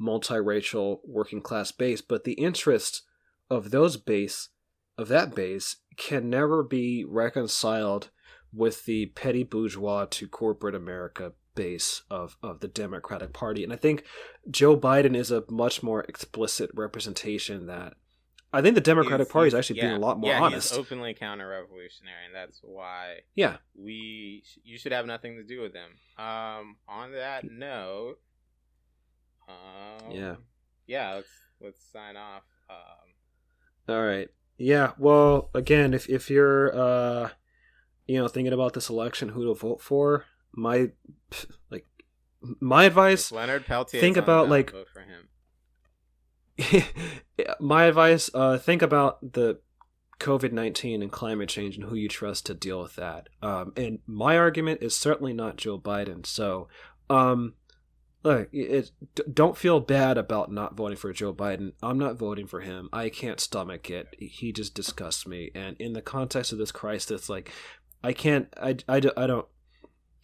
[0.00, 3.02] multiracial working class base, but the interests
[3.50, 4.48] of those base
[4.96, 8.08] of that base can never be reconciled
[8.54, 13.64] with the petty bourgeois to corporate America base of of the Democratic Party.
[13.64, 14.02] And I think
[14.50, 17.96] Joe Biden is a much more explicit representation that
[18.54, 20.70] I think the Democratic Party is actually yeah, being a lot more yeah, honest.
[20.70, 23.56] He's openly counter-revolutionary, and that's why yeah.
[23.74, 25.90] we sh- you should have nothing to do with them.
[26.16, 28.16] Um, on that note,
[29.48, 30.36] um, Yeah.
[30.86, 31.28] yeah, let's
[31.60, 32.44] let's sign off.
[32.70, 34.28] Um, All right.
[34.56, 34.92] Yeah.
[34.98, 37.30] Well, again, if if you're uh
[38.06, 40.90] you know thinking about this election, who to vote for, my
[41.70, 41.86] like
[42.60, 44.00] my advice if Leonard Peltier.
[44.00, 45.28] think about, like- vote for him.
[47.60, 49.58] my advice uh think about the
[50.20, 53.28] covid-19 and climate change and who you trust to deal with that.
[53.42, 56.24] Um and my argument is certainly not joe biden.
[56.24, 56.68] So
[57.10, 57.54] um
[58.22, 58.90] look it,
[59.32, 61.72] don't feel bad about not voting for joe biden.
[61.82, 62.88] I'm not voting for him.
[62.92, 64.14] I can't stomach it.
[64.18, 65.50] He just disgusts me.
[65.54, 67.50] And in the context of this crisis like
[68.04, 69.46] i can't I, I, I don't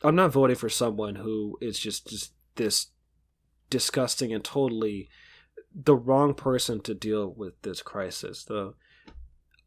[0.05, 2.89] i'm not voting for someone who is just just this
[3.70, 5.09] disgusting and totally
[5.74, 8.44] the wrong person to deal with this crisis.
[8.44, 8.74] The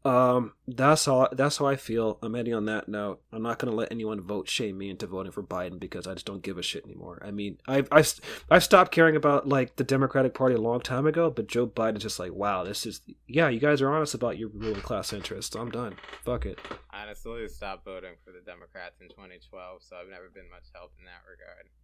[0.04, 2.18] um that's how that's how I feel.
[2.22, 3.22] I'm ending on that note.
[3.32, 6.12] I'm not going to let anyone vote shame me into voting for Biden because I
[6.12, 7.22] just don't give a shit anymore.
[7.24, 8.12] I mean, I've I've
[8.50, 12.02] I've stopped caring about like the Democratic Party a long time ago, but Joe Biden's
[12.02, 15.56] just like, wow, this is yeah, you guys are honest about your ruling class interests.
[15.56, 15.96] I'm done.
[16.22, 16.58] Fuck it.
[16.90, 20.92] I honestly stopped voting for the Democrats in 2012, so I've never been much help
[20.98, 21.68] in that regard.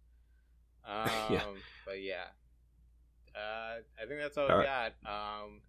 [0.83, 1.43] Um, Yeah.
[1.85, 2.25] But yeah,
[3.35, 4.93] uh, I think that's all, All we right.
[5.03, 5.43] got.
[5.43, 5.61] Um,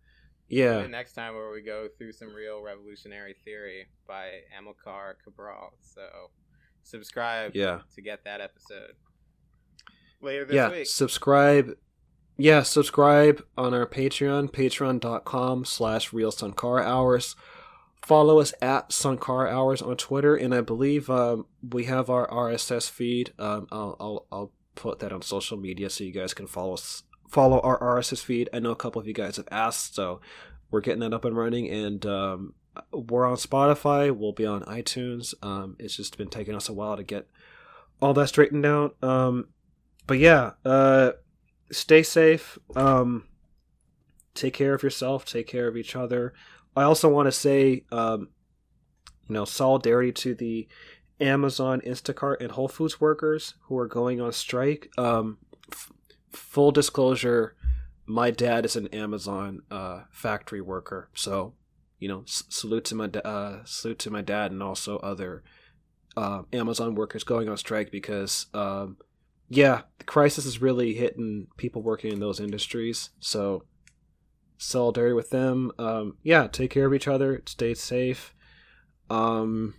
[0.48, 0.86] Yeah.
[0.86, 5.72] next time where we go through some real revolutionary theory by Amilcar Cabral.
[5.80, 6.02] So
[6.82, 7.80] subscribe Yeah.
[7.94, 8.94] to get that episode
[10.20, 10.86] later this yeah week.
[10.86, 11.76] subscribe
[12.36, 16.32] yeah subscribe on our patreon patreon.com slash real
[16.84, 17.34] hours
[18.02, 22.88] follow us at suncar hours on twitter and i believe um, we have our rss
[22.90, 26.74] feed um, I'll, I'll, I'll put that on social media so you guys can follow
[26.74, 27.02] us
[27.32, 30.20] follow our rss feed i know a couple of you guys have asked so
[30.70, 32.54] we're getting that up and running and um,
[32.92, 36.96] we're on spotify we'll be on itunes um, it's just been taking us a while
[36.96, 37.26] to get
[38.00, 39.46] all that straightened out um,
[40.06, 41.12] but yeah, uh,
[41.70, 42.58] stay safe.
[42.74, 43.24] Um,
[44.34, 45.24] take care of yourself.
[45.24, 46.34] Take care of each other.
[46.76, 48.28] I also want to say, um,
[49.28, 50.68] you know, solidarity to the
[51.20, 54.90] Amazon, Instacart, and Whole Foods workers who are going on strike.
[54.98, 55.38] Um,
[56.32, 57.54] full disclosure,
[58.06, 61.54] my dad is an Amazon uh, factory worker, so
[61.98, 65.42] you know, s- salute to my da- uh, salute to my dad and also other
[66.16, 68.46] uh, Amazon workers going on strike because.
[68.54, 68.96] Um,
[69.54, 73.10] yeah, the crisis is really hitting people working in those industries.
[73.20, 73.64] So
[74.56, 75.72] solidarity with them.
[75.78, 77.42] Um, yeah, take care of each other.
[77.44, 78.34] Stay safe.
[79.10, 79.74] Um,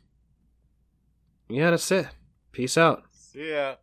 [1.50, 2.08] yeah, that's it.
[2.52, 3.06] Peace out.
[3.14, 3.76] See ya.